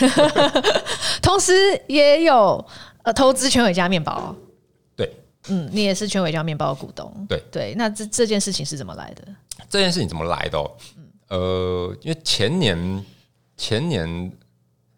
[1.22, 1.54] 同时
[1.88, 2.66] 也有
[3.04, 4.36] 呃投资全伟家面包，
[4.96, 5.10] 对，
[5.50, 7.74] 嗯，你也是全伟家面包的股东，对对。
[7.78, 9.28] 那这这件事情是怎么来的？
[9.70, 10.72] 这件事情怎么来的、哦？
[11.30, 13.06] 呃，因为前年
[13.56, 14.32] 前年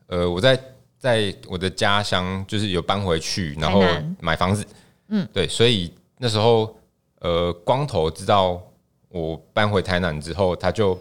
[0.07, 0.59] 呃我在
[0.97, 3.83] 在我的家乡就是有搬回去，然后
[4.19, 4.65] 买房子，
[5.09, 6.75] 嗯，对，所以那时候。
[7.21, 8.61] 呃，光头知道
[9.09, 10.99] 我搬回台南之后，他就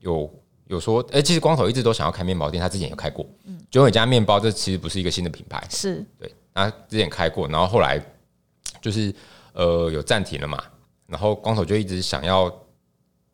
[0.00, 0.30] 有
[0.66, 3.24] 有说，哎、欸，其实光头一直都想要开面包店，他之前有开过。
[3.44, 8.00] 嗯，九尾家面包这其实不是一个新的品牌，是对，他之前开过，然后后来
[8.80, 9.14] 就是
[9.52, 10.62] 呃有暂停了嘛，
[11.06, 12.52] 然后光头就一直想要，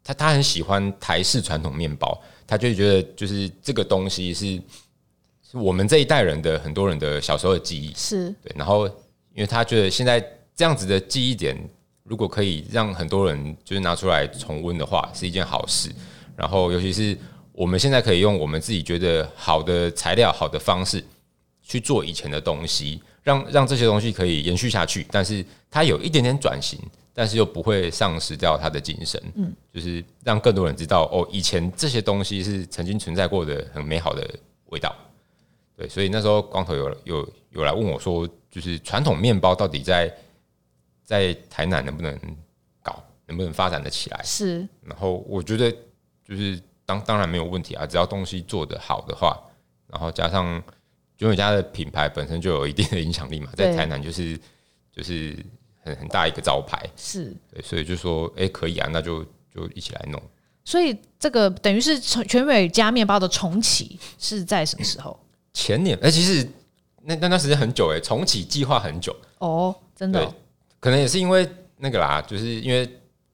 [0.03, 4.61] 他他很喜欢台式传统面包，他就觉得就是这个东西是
[5.43, 8.87] 是我们这一代人的很多人的小时候的记忆，是对，然后
[9.35, 10.21] 因为他觉得现在
[10.55, 11.57] 这样子的记忆点，
[12.05, 15.91] 如果可以让很多人就是拿出来重温的话，是一件好事。
[16.37, 17.19] 然后，尤其是
[17.51, 21.05] 我们现在可以用我们自己觉得好的材料、好的方式
[21.63, 25.07] 去做以前的东西，让让这些东西可以延续下去。
[25.11, 26.79] 但是它有一点点转型，
[27.13, 29.23] 但是又不会丧失掉它的精神。
[29.35, 34.29] 嗯，就是让更多人知道哦，以前这些东西是曾经存在过的很美好的
[34.67, 34.95] 味道。
[35.77, 40.13] 对，所以那时候光头有有有来问我说，就是传统面包到底在
[41.05, 42.19] 在台南能不能
[42.83, 44.21] 搞，能不能发展的起来？
[44.25, 44.69] 是。
[44.83, 45.75] 然后我觉得。
[46.29, 49.35] 就是当当然没有问题啊，只要东西做得好的话，
[49.87, 50.63] 然后加上
[51.19, 54.39] 九尾家的品牌本身就有一定的影响力嘛，在台南就是
[54.91, 55.37] 就是
[55.83, 60.23] 很很大一个招牌，是对，所以就说哎、欸、可以啊，那就就一起来弄。
[60.65, 65.19] 所以这个等于是全尾家面包的重启是在什么时候？
[65.53, 66.49] 前年哎、欸，其实
[67.03, 70.35] 那那段时间很久哎、欸，重启计划很久哦，真的、哦，
[70.79, 72.89] 可能也是因为那个啦，就是因为。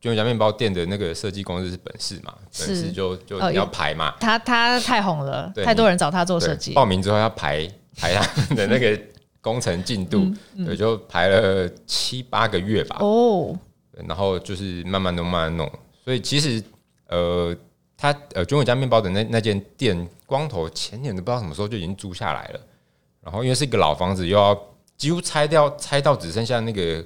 [0.04, 9.00] 九尾家面包店的那个设计公司是本市嘛，本市就就你要排嘛，他他太红了，太多人找他做设计，报名之后要排排他的那个
[9.40, 12.98] 工程进度，对，就排了七八个月吧。
[13.00, 13.58] 哦，
[14.06, 15.72] 然后就是慢慢弄，慢慢弄。
[16.04, 16.62] 所以其实
[17.08, 17.56] 呃，
[17.96, 22.60] 他呃九尾家面包的那那间店，光头前年都不知道什么时候就已经租下来了。
[23.22, 24.54] 然后因为是一个老房子，又要
[24.98, 27.02] 几乎拆掉，拆到只剩下那个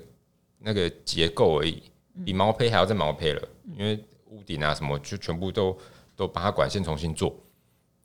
[0.58, 1.80] 那个结构而已。
[2.24, 5.76] 比毛坯还要再毛坯了，因为屋顶啊什么就全部都
[6.16, 7.34] 都把它管线重新做，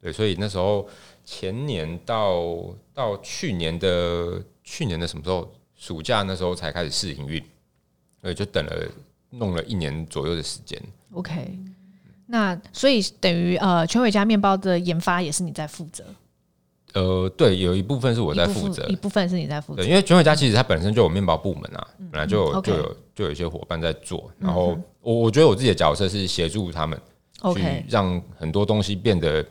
[0.01, 0.87] 对，所以那时候
[1.25, 7.43] 前年到到去年的去年的什么时候暑假那时候才开始试营运，
[8.21, 8.87] 所以就等了
[9.31, 10.81] 弄了一年左右的时间。
[11.11, 11.59] OK，
[12.27, 16.05] 那所以等于呃全伟家面包的研发也是你在负责。
[16.93, 19.81] 呃，对，有一部分是我在负责，一部分是你在负责。
[19.81, 24.29] 对，因为全尾家其实它本身就有面包部门啊，本来就有就有就有一些伙伴在做。
[24.37, 26.99] 然后我我觉得我自己的角色是协助他们，
[27.55, 29.43] 去让很多东西变得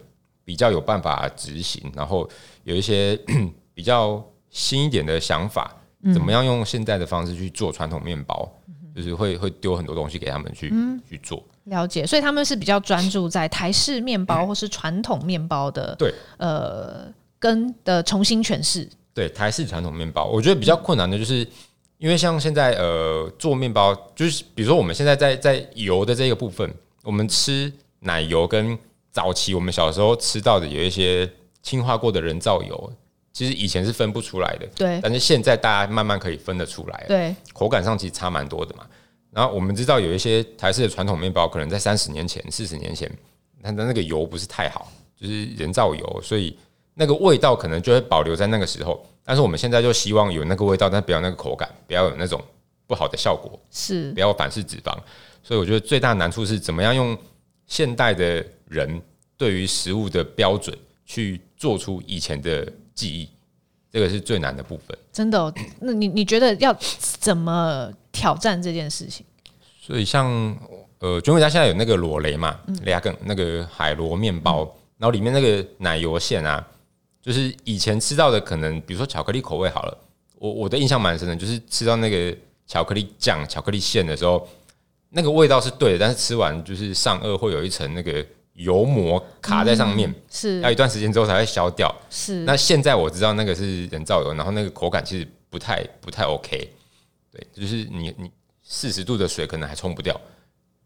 [0.45, 2.29] 比较有办法执行，然后
[2.63, 3.19] 有一些
[3.75, 5.75] 比较新一点的想法，
[6.15, 8.49] 怎么样用现在的方式去做传统面包，
[8.95, 10.73] 就是会会丢很多东西给他们去
[11.09, 11.43] 去做。
[11.65, 17.13] 了解，所以他们是比较专注在台式面包或是传统面包的，对，呃。
[17.43, 21.45] 跟的重新诠释，对台式传统面包，我觉得比较困难的就是，
[21.99, 26.73] 因为像现在呃做面包，就是比如说我们现在在在油的这个部分，
[27.03, 28.79] 我们吃奶油跟
[29.11, 31.29] 早期我们小时候吃到的有一些
[31.65, 32.93] 氢化过的人造油，
[33.33, 38.87] 其实以前是分不出来的，对，但是现在大家慢慢可以分得出来，对，口感上其实差蛮多的嘛。
[39.33, 43.11] 然后我们知道有一些台式的传统面包，可能在三十年前、四十年前，
[43.61, 46.57] 它的那个油不是太好，就是人造油，所以。
[46.95, 52.43] 那个味道可能就会保留在那个时候，但是我们现在就希望有那个味道，但不要那个口感，不要有那种
[52.87, 54.95] 不好的效果，是不要反式脂肪。
[55.43, 57.17] 所以我觉得最大的难处是怎么样用
[57.67, 59.01] 现代的人
[59.37, 60.77] 对于食物的标准
[61.07, 63.29] 去做出以前的记忆，
[63.91, 64.97] 这个是最难的部分。
[65.13, 65.53] 真的哦？
[65.81, 66.77] 那你你觉得要
[67.19, 69.25] 怎么挑战这件事情？
[69.81, 70.57] 所以像
[70.99, 76.69] 呃，全尾家现在有那个裸雷嘛，雷亚根那个海螺面包，嗯、然后里面那个奶油馅啊。
[77.23, 79.97] 就是以前吃到的，可能比如说巧克力口味好了，
[80.39, 84.49] 我我的印象蛮深的，就是吃到那个巧克力酱、巧克力馅的时候，
[85.11, 91.95] 那个味道是对的，但是吃完就是上颚会有一层那个油膜卡在上面，嗯、是要一段时间之后才会消掉。
[92.11, 96.69] 是那现在我知道那个是人造油，然后那个口感其实不太不太 OK，
[97.31, 98.29] 对，就是你你
[98.65, 100.21] 四十度的水可能还冲不掉，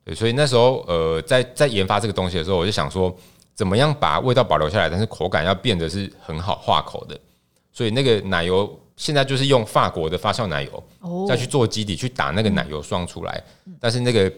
[0.04, 3.16] 对，所以那时候呃在在研发这个东西的时候，我就想说。
[3.56, 7.18] 怎么样把味道保留下来，但是口感要变得是很好化口的，
[7.72, 13.42] 所以那个奶油现在就是用法国的发酵奶油再去做基底去打那个奶油霜出来，
[13.80, 14.30] 但是那个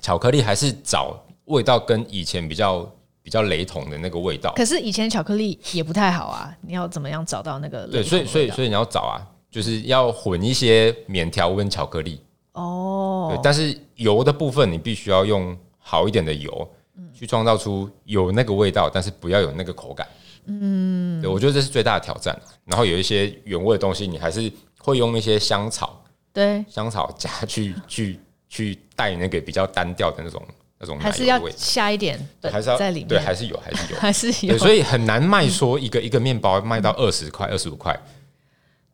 [0.00, 2.88] 巧克力还是找味道跟以前比较
[3.24, 4.52] 比较雷同的那个味道。
[4.54, 7.88] 可是以前巧克力也不太好啊，你要怎么样找到那个？
[7.88, 9.18] 对，所以所以所以你要找啊，
[9.50, 12.20] 就是要混一些免调温巧克力
[12.52, 13.32] 哦。
[13.32, 16.68] 对，但是油的部分你必须要用好一点的油。
[17.12, 20.06] 去创造出有那个味道，但是不要有那个口感。
[20.46, 22.38] 嗯，对，我觉得这是最大的挑战。
[22.64, 30.42] 然后有一些原味的东西，你还是会用一些香草，对，香草加去去去带那个比较单调的那种
[30.78, 34.58] 那种奶还是要下一点本还是要在里面，对，还是有，还是有， 还是有对，。
[34.58, 37.98] 所以很难卖说一个一个面包卖到二十块、二十五块。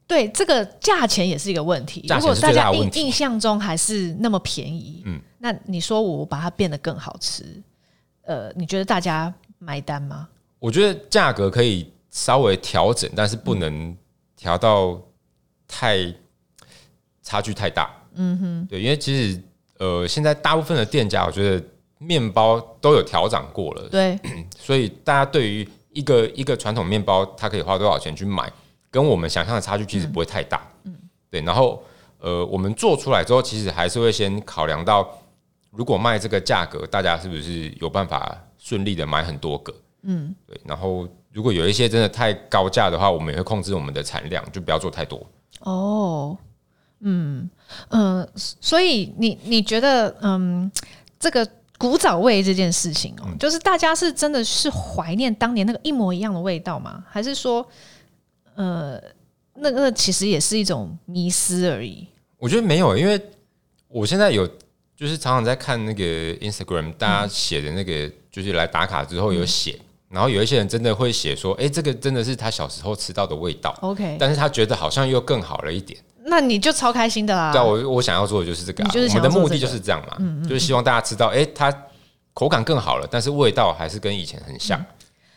[0.07, 2.05] 对，这个价钱也是一个问题。
[2.09, 7.45] 如果大家印印象中还是那么便宜，嗯，那你说我把它变得更好吃，
[8.31, 10.28] 呃，你觉得大家买单吗？
[10.61, 13.97] 我觉得价格可以稍微调整，但是不能
[14.37, 14.97] 调到
[15.66, 16.14] 太
[17.24, 17.91] 差距太大。
[18.14, 19.43] 嗯哼，对，因为其实
[19.78, 21.66] 呃，现在大部分的店家，我觉得
[21.99, 24.16] 面包都有调涨过了，对，
[24.57, 28.49] 所以大家对于一个一个传统面包，它可以花多少钱去买，
[28.93, 30.64] 跟我们想象的差距其实不会太大。
[30.85, 30.95] 嗯，
[31.28, 31.83] 对，然后
[32.20, 35.18] 呃，我们做出来之后，其实还是会先考量到，
[35.71, 39.75] 如果卖这个价格，大家是不是有办法顺利的买很多个？
[40.03, 45.25] 嗯，对，然后如果有一些真的太高价的话，我们也会控制我们的产量，就不要做太多。
[45.61, 46.37] 哦，
[47.01, 47.49] 嗯
[47.89, 50.71] 嗯、呃，所以你你觉得，嗯，
[51.18, 51.47] 这个
[51.79, 57.05] 古早味这件事情哦，嗯就是大家是真的是怀念当年那个一模一样的味道吗？
[57.09, 57.66] 还是说，
[58.55, 58.99] 呃，
[59.55, 62.07] 那那其实也是一种迷失而已？
[62.39, 63.21] 我觉得没有，因为
[63.89, 64.49] 我现在有
[65.01, 66.05] 就是常常在看那个
[66.41, 69.81] Instagram，大家写的那个就是来打卡之后有写，
[70.11, 73.75] 然后有一些人真的会写说，哎，这个真的是他小时候吃到的味道。
[73.81, 75.99] OK，但是他觉得好像又更好了一点。
[76.27, 77.51] 那你就超开心的啦！
[77.51, 81.75] 对啊，我我想要做的就是这个、啊，你就是我们的目的就是这样嘛，就是希望大家吃到，哎、它
[82.35, 84.85] 口感更好了，但是味道还是跟以前很像。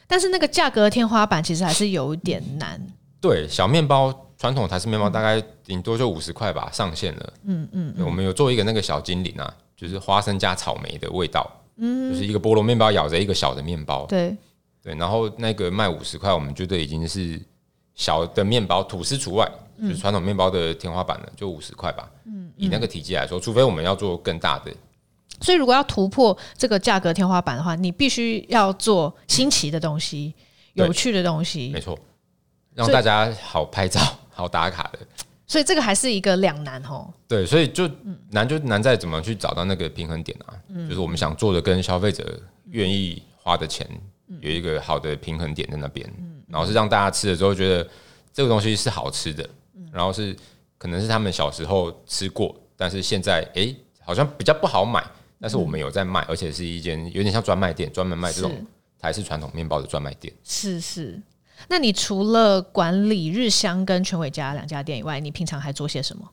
[0.08, 2.86] 但是那个价格天花板其实还是有一点难。
[3.22, 7.34] 对，小面包传统台式面包大概顶多就五十块吧，上限了。
[7.46, 14.36] 嗯嗯，我们有做一个那个小精灵啊，就是花生加草莓的味道，嗯，就是一个菠萝面包咬着一个小的面包，对
[14.84, 17.42] 对，然后那个卖五十块，我们觉得已经是
[17.96, 19.50] 小的面包，吐司除外。
[19.80, 22.10] 就是传统面包的天花板了，就五十块吧。
[22.26, 24.72] 嗯，以那个体积来说，除非我们要做更大的。
[25.42, 30.34] 所以如果要突破这个价格天花板的话，你必须要做新奇的东西、
[30.74, 31.72] 有趣的东西。
[31.74, 31.98] 没错，
[32.76, 34.00] 让大家好拍照、
[34.34, 35.00] 好打卡的。
[35.46, 37.14] 所以这个还是一个两难哦。
[37.28, 37.90] 对，所以就
[38.32, 40.56] 难就难在怎么去找到那个平衡点啊。
[40.88, 43.88] 就是我们想做的跟消费者愿意花的钱
[44.40, 46.12] 有一个好的平衡点在那边，
[46.48, 47.88] 然后是让大家吃了之后觉得
[48.34, 49.48] 这个东西是好吃的。
[49.92, 50.36] 然后是
[50.80, 55.06] 可能是他们小时候吃过，但是现在哎、欸、好像比较不好买，
[55.40, 58.66] 但是我们有在卖，而且是一间有点像专卖店，专门卖这种
[58.98, 60.34] 台式传统面包的专卖店。
[60.44, 61.22] 是是，
[61.68, 66.24] 那你除了管理日香跟全伟家两家店以外，你平常还做些什么？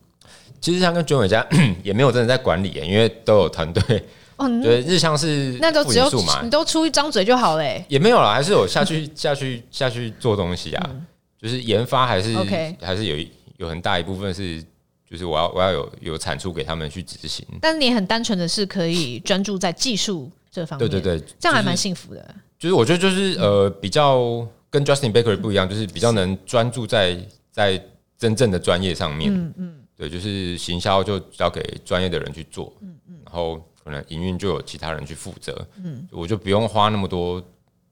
[0.61, 1.47] 其实日香跟全伟家
[1.83, 4.05] 也没有真的在管理，因为都有团队。
[4.37, 7.85] 哦， 对，日香是那都只有嘛，你都出一张嘴就好嘞。
[7.89, 11.07] 也没有啦，还是有下去 下去下去做东西啊，嗯、
[11.41, 13.31] 就是研发还是 OK，还是有一。
[13.59, 14.64] 有很大一部分是，
[15.07, 17.47] 就是我要我要有有产出给他们去执行。
[17.61, 22.35] 但是你很单纯的是可以专注在技术这方面，对对对，这样还蛮幸福的。
[22.59, 27.18] 就是我觉得就是呃比较跟 Justin Bakery 不一样，就是比较能专注在
[27.50, 27.82] 在
[28.16, 29.34] 真正的专业上面。
[29.34, 32.72] 嗯嗯，对，就是行销就交给专业的人去做。
[32.80, 35.66] 嗯嗯，然后可能营运就有其他人去负责。
[35.82, 37.40] 嗯，我就不用花那么多，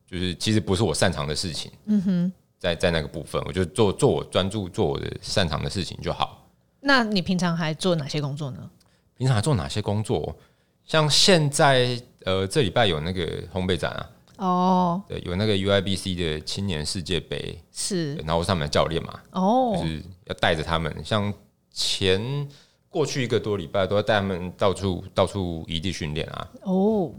[0.06, 1.70] 就是其实不是我擅长的事情。
[1.86, 2.32] 嗯哼。
[2.60, 6.44] 在在那个部分，我就做做我专注做我的擅长的事情就好。
[6.80, 8.68] 那你平常还做哪些工作呢？
[9.16, 10.36] 平常还做哪些工作？
[10.84, 13.24] 像现在呃，这礼拜有那个
[13.54, 14.10] 烘焙展啊。
[14.38, 15.02] 哦。
[15.06, 19.20] 对，有那个 UIBC 的青年世界杯是，然后我是他们的教练嘛。
[19.32, 19.76] 哦。
[19.76, 21.32] 就是要带着他们，像
[21.70, 22.48] 前
[22.88, 26.50] 过去一个多礼拜都要带他们到处到处异地训练啊。
[26.62, 27.12] 哦。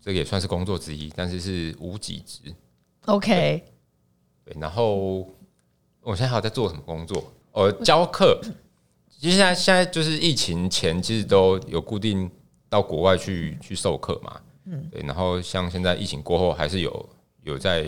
[0.00, 2.54] 这个也算是工作之一，但是是无给职。
[3.06, 3.64] OK。
[4.44, 5.26] 对，然后
[6.02, 7.32] 我现在还有在做什么工作？
[7.52, 8.40] 呃，教课。
[9.08, 12.30] 其实现在现在就是疫情前，其实都有固定
[12.68, 14.38] 到国外去去授课嘛。
[14.64, 15.02] 嗯，对。
[15.02, 17.08] 然后像现在疫情过后，还是有
[17.42, 17.86] 有在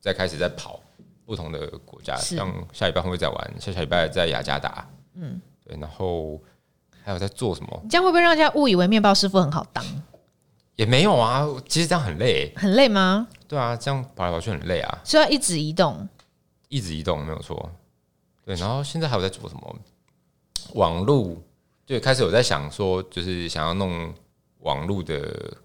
[0.00, 0.80] 在开始在跑
[1.24, 4.88] 不同的国家，像下礼拜会再玩，下下礼拜在雅加达。
[5.14, 5.76] 嗯，对。
[5.80, 6.40] 然后
[7.02, 7.82] 还有在做什么？
[7.88, 9.84] 这样会不会让人家误以为面包师傅很好当？
[10.76, 12.52] 也没有啊，其实这样很累。
[12.56, 13.28] 很累吗？
[13.46, 16.08] 对啊，这样跑来跑去很累啊，所以要一直移动，
[16.68, 17.70] 一直移动没有错。
[18.44, 19.76] 对，然后现在还有在做什么？
[20.74, 21.40] 网路，
[21.86, 24.12] 就开始有在想说，就是想要弄
[24.60, 25.56] 网路的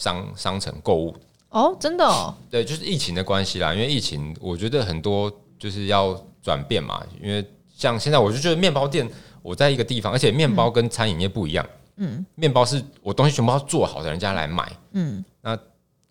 [0.00, 1.14] 商商城购物。
[1.50, 2.34] 哦，真的哦？
[2.50, 7.00] 对，就是疫情的关系啦，因为疫情，我觉得很多就是要转变嘛。
[7.22, 7.44] 因为
[7.76, 9.08] 像现在，我就觉得面包店，
[9.42, 11.64] 我在一个地方，而且面包跟餐饮业不一样。
[11.98, 14.72] 嗯，面包是我东西全部要做好的，人家来买。
[14.94, 15.56] 嗯，那。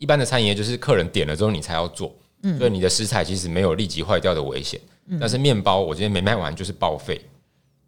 [0.02, 7.20] 一般的餐饮业就是客人点了之后你才要做，嗯，所以你的食材其实没有立即坏掉的危险，嗯，但是面包我今天没卖完就是报废，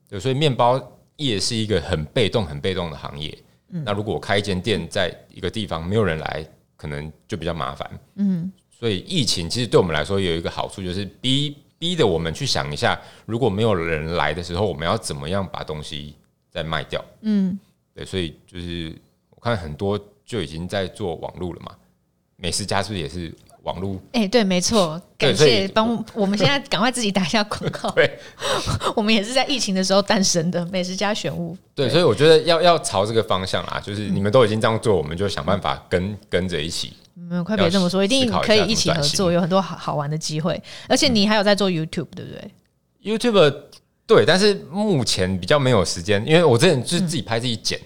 [0.10, 0.78] 对，所以面包
[1.16, 3.34] 业是一个很被动、很被动的行业，
[3.72, 6.46] 嗯，那如果我开一间店在一个地方没有人来，
[6.78, 7.90] 可能就比较麻烦。
[8.16, 16.16] 嗯，所以疫情其实对我们来说有一个好处，就是逼逼的我们去想一下，如果没有人来的时候，我们要怎么样把东西
[16.50, 17.04] 再卖掉？
[17.22, 17.60] 嗯，
[17.94, 18.96] 对，所以就是
[19.30, 21.76] 我看很多就已经在做网路了嘛，
[22.36, 23.34] 美食家是不是也是？
[23.64, 27.90] 网络哎，对，没错，感谢帮我们现在赶快自己打一下广告。
[27.92, 28.20] 对，
[28.96, 31.56] 我们也是在疫情的时候诞生的美食家选物。
[31.76, 36.94] 对，所以我觉得要要朝这个方向啦，就是你们都已经这样做，我们就想办法跟跟着一起。
[37.14, 40.62] 没有，快别这么说，一定可以一起合作，有很多好好玩的机会。
[40.90, 42.52] 而且你还有在做 YouTube，对不对
[43.04, 43.54] ？YouTube
[44.08, 47.80] 对，但是目前比较没有时间，因为我之前就是自己拍自己剪。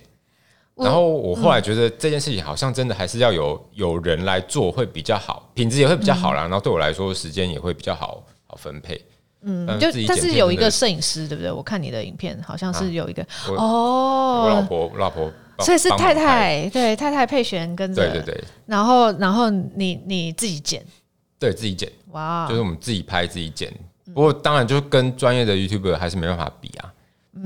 [0.76, 6.41] 然后我后来觉得这件事情好像真的还是要有有人来做会比较好，品质也会比较好啦。
[6.41, 8.99] 然后对我来说时间也会比较好好分配。
[9.47, 11.51] 嗯，就但是有一个摄影师对不对？
[11.51, 20.84] 我看你的影片好像是有一个哦，我老婆老婆，所以是太太对太太佩璇跟着对对对，然后然后你你自己剪，
[21.38, 23.71] 对自己剪哇，就是我们自己拍自己剪。
[24.13, 26.74] 不过当然就跟专业的 YouTuber 还是没办法比啊。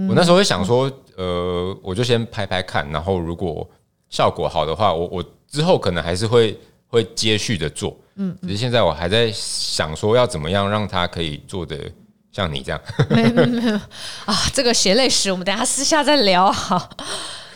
[0.07, 0.91] 我那时候会想说。
[1.19, 3.69] 呃，我就先拍拍看，然后如果
[4.09, 11.77] 效果好的话，我我之后可能还是会会接续的做，嗯，只是现在我还在想说要怎么样让他可以做的
[12.31, 12.81] 像你这样，
[13.11, 13.75] 没有没有。
[14.23, 16.49] 啊，这个血泪史我们等下私下再聊。
[16.49, 16.89] 好。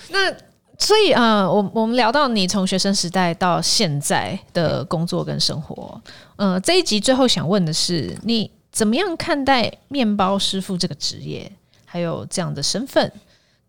[0.09, 0.29] 那
[0.77, 6.01] 所以啊，我我们聊到你从学生时代到现在的工作跟生活，
[6.35, 11.49] 呃，这一集最后想问的是，你怎么样看待面包师傅这个职业，
[11.93, 13.11] 还有这样的身份？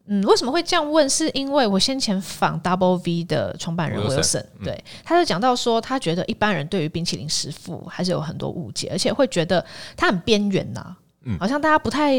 [0.06, 1.06] 嗯，为什么会这样问？
[1.10, 9.62] 是因为我先前访 Double V 的创办人 Wilson，对，他就讲到说，他觉得一般人对于冰淇淋师傅还是有很多误解，而且会觉得
[9.94, 12.14] 他很边缘呐，嗯，好像大家不太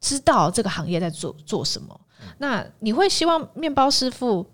[0.00, 2.00] 知道这个行业在做做什么。
[2.38, 4.44] 那你会希望面包师傅，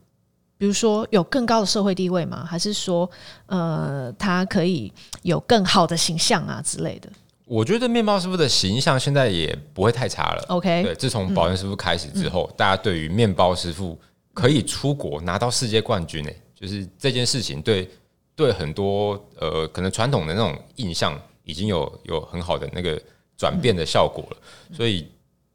[0.59, 2.45] 比如说有更高的社会地位吗？
[2.45, 3.11] 还是说，
[3.47, 7.11] 呃，他可以有更好的形象啊之类的？
[7.45, 10.45] 我觉得面包师傅的形象现在也不会太差了。
[10.49, 13.99] OK，对，自从宝元师傅开始之后，嗯、大家对于面包师傅
[14.33, 17.91] 可以出国拿到世界冠军，呢，就是这件事情对
[18.37, 22.99] 对很多呃可能传统的那种印象已经有有很好的那个
[23.37, 24.37] 转变的效果了。
[24.71, 25.09] 嗯、所以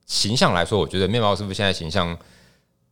[0.06, 2.16] 形象来说，我觉得面包师傅现在形象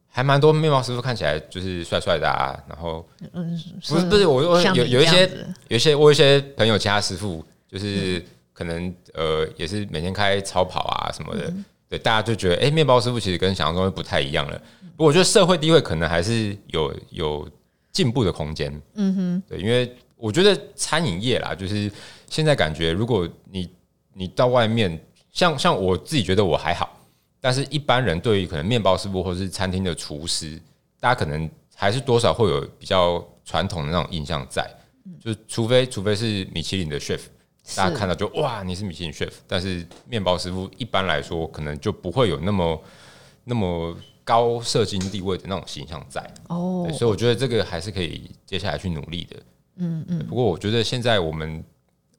[0.08, 0.54] 还蛮多。
[0.54, 5.30] 面包师傅看起来就是帅帅的啊，然后嗯，不是不是，我有有一些
[5.68, 8.26] 有一些我有一些朋友，其他师傅就是。
[8.56, 14.58] 嗯可能呃也是每天开超跑啊什么的，嗯、对，大家就觉得哎，面包师傅其实跟想象中会不太一样了。
[14.95, 17.45] 不过我觉得社会地位可能还是有有
[17.91, 18.82] 进步的空间。
[18.93, 21.91] 嗯哼，对，因为我觉得餐饮业啦，就是
[22.30, 23.70] 现在感觉，如果你
[24.14, 24.97] 你到外面，
[25.34, 26.97] 像像我自己觉得我还好，
[27.41, 30.58] 但是一般人对于可能面包师傅或者是餐厅的厨师，
[31.01, 34.66] 大家可能还是多少会有比较传统的那种印象在，
[35.20, 37.20] 就是除非除非是米其林的 chef。
[37.76, 42.84] 大家看到就哇，你是米其林 chef，但是面包师傅一般来说可能就不会有那么
[43.43, 49.38] 那么高社经地位的那种形象在哦，所以我觉得这个还是可以接下来去努力的。
[49.78, 50.26] 嗯嗯。
[50.28, 51.63] 不过我觉得现在我们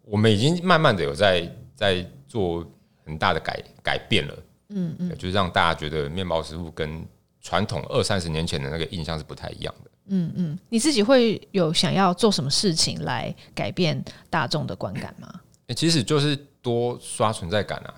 [0.02, 2.64] 我们已经慢慢的有在在做
[3.04, 4.36] 很大的改改变了。
[4.70, 7.06] 嗯嗯，就是让大家觉得面包师傅跟
[7.40, 9.85] 传统二三十年前的那个印象是不太一样的。
[10.08, 15.28] 嗯嗯，你自己会有想要做什么事情来改变大众的观感吗？
[15.68, 17.94] 欸，其实就是多刷存在感啊，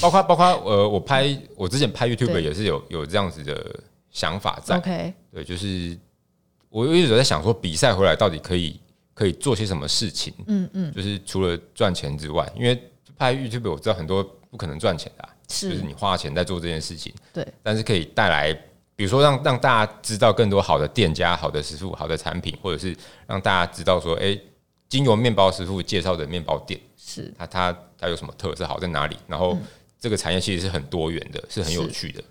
[0.00, 3.80] 包括包括呃，我拍我之前拍 YouTube 也是有有这样子的
[4.10, 4.76] 想法在。
[4.78, 5.96] OK，对，就是
[6.68, 8.80] 我一直在想说，比赛回来到底可以
[9.12, 10.32] 可以做些什么事情？
[10.46, 12.82] 嗯嗯，就是除了赚钱之外，因为
[13.18, 18.58] 拍 YouTube 我知道很多不可能赚钱的，是就是你花钱在做这件事情，对，但是可以带来。
[19.02, 22.96] 比如说让，让让大家知道更多好的店家、好的师傅、好的产品，或者是
[23.26, 24.40] 让大家知道说，哎、欸，
[24.88, 29.16] 经由面包师傅介绍的面包店，是它它它有什么特色，好在哪里？
[29.26, 29.58] 然后
[29.98, 32.22] 这个产业其实是很多元的，是很有趣的，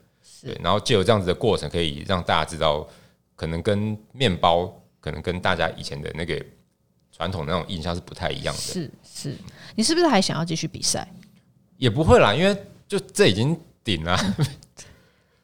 [0.44, 0.58] 对。
[0.64, 2.88] 然后借由这样子的过程，可以让大家知道，
[3.36, 6.42] 可能跟面包，可能跟大家以前的那个
[7.12, 8.62] 传统那种印象是不太一样的。
[8.62, 9.36] 是是，
[9.76, 11.06] 你是不是还想要继续比赛？
[11.76, 12.56] 也不会啦，因为
[12.88, 14.18] 就这已经顶了。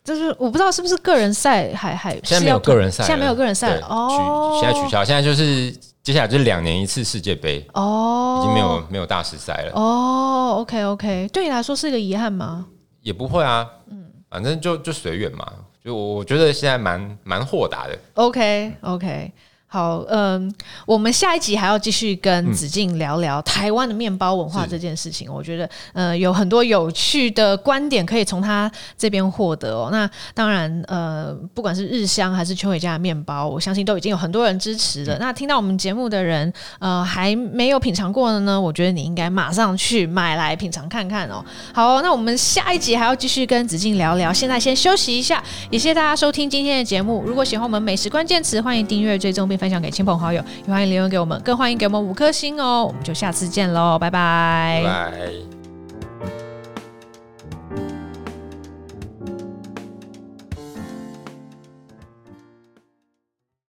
[0.07, 5.69] 就是我不知道是不是个人赛还还现在没有个人赛，现在没有个人赛哦，现在取消，现在就是
[6.01, 10.55] 接下来就是两年一次世界杯哦，已经没有没有大师赛了哦。
[10.59, 12.67] OK OK，对你来说是一个遗憾吗？
[13.01, 15.45] 也不会啊，嗯，反正就就随缘嘛。
[15.83, 17.99] 就我我觉得现在蛮蛮豁达的。
[18.13, 19.33] OK OK，
[19.69, 20.53] 好，嗯，
[20.85, 25.31] 我们下一集还要继续跟子敬聊聊台湾的面包文化这件事情。
[25.31, 29.89] 我觉得，呃，有很多有趣的观点可以从他这边获得哦。
[29.91, 35.17] 那当然，呃，不管是日香还是秋伟家的面包，我相信都已经有很多人支持了。
[35.19, 41.43] 那听到我们节目的人，呃，还没有品尝过的呢，我觉得你应该马上去买来品尝看看哦。
[41.73, 44.31] 好，那我们下一集还要继续跟子敬聊聊。
[44.31, 47.21] 现在先休息一下，也谢谢大家收听今天的节目。
[47.25, 52.85] 如果喜欢我们美食关键词，欢迎订阅、追踪并分享给亲朋好友，也欢迎留言给我们，更欢迎给我们五颗星哦！
[52.85, 54.83] 我们就下次见喽，拜拜。
[54.85, 55.56] 拜。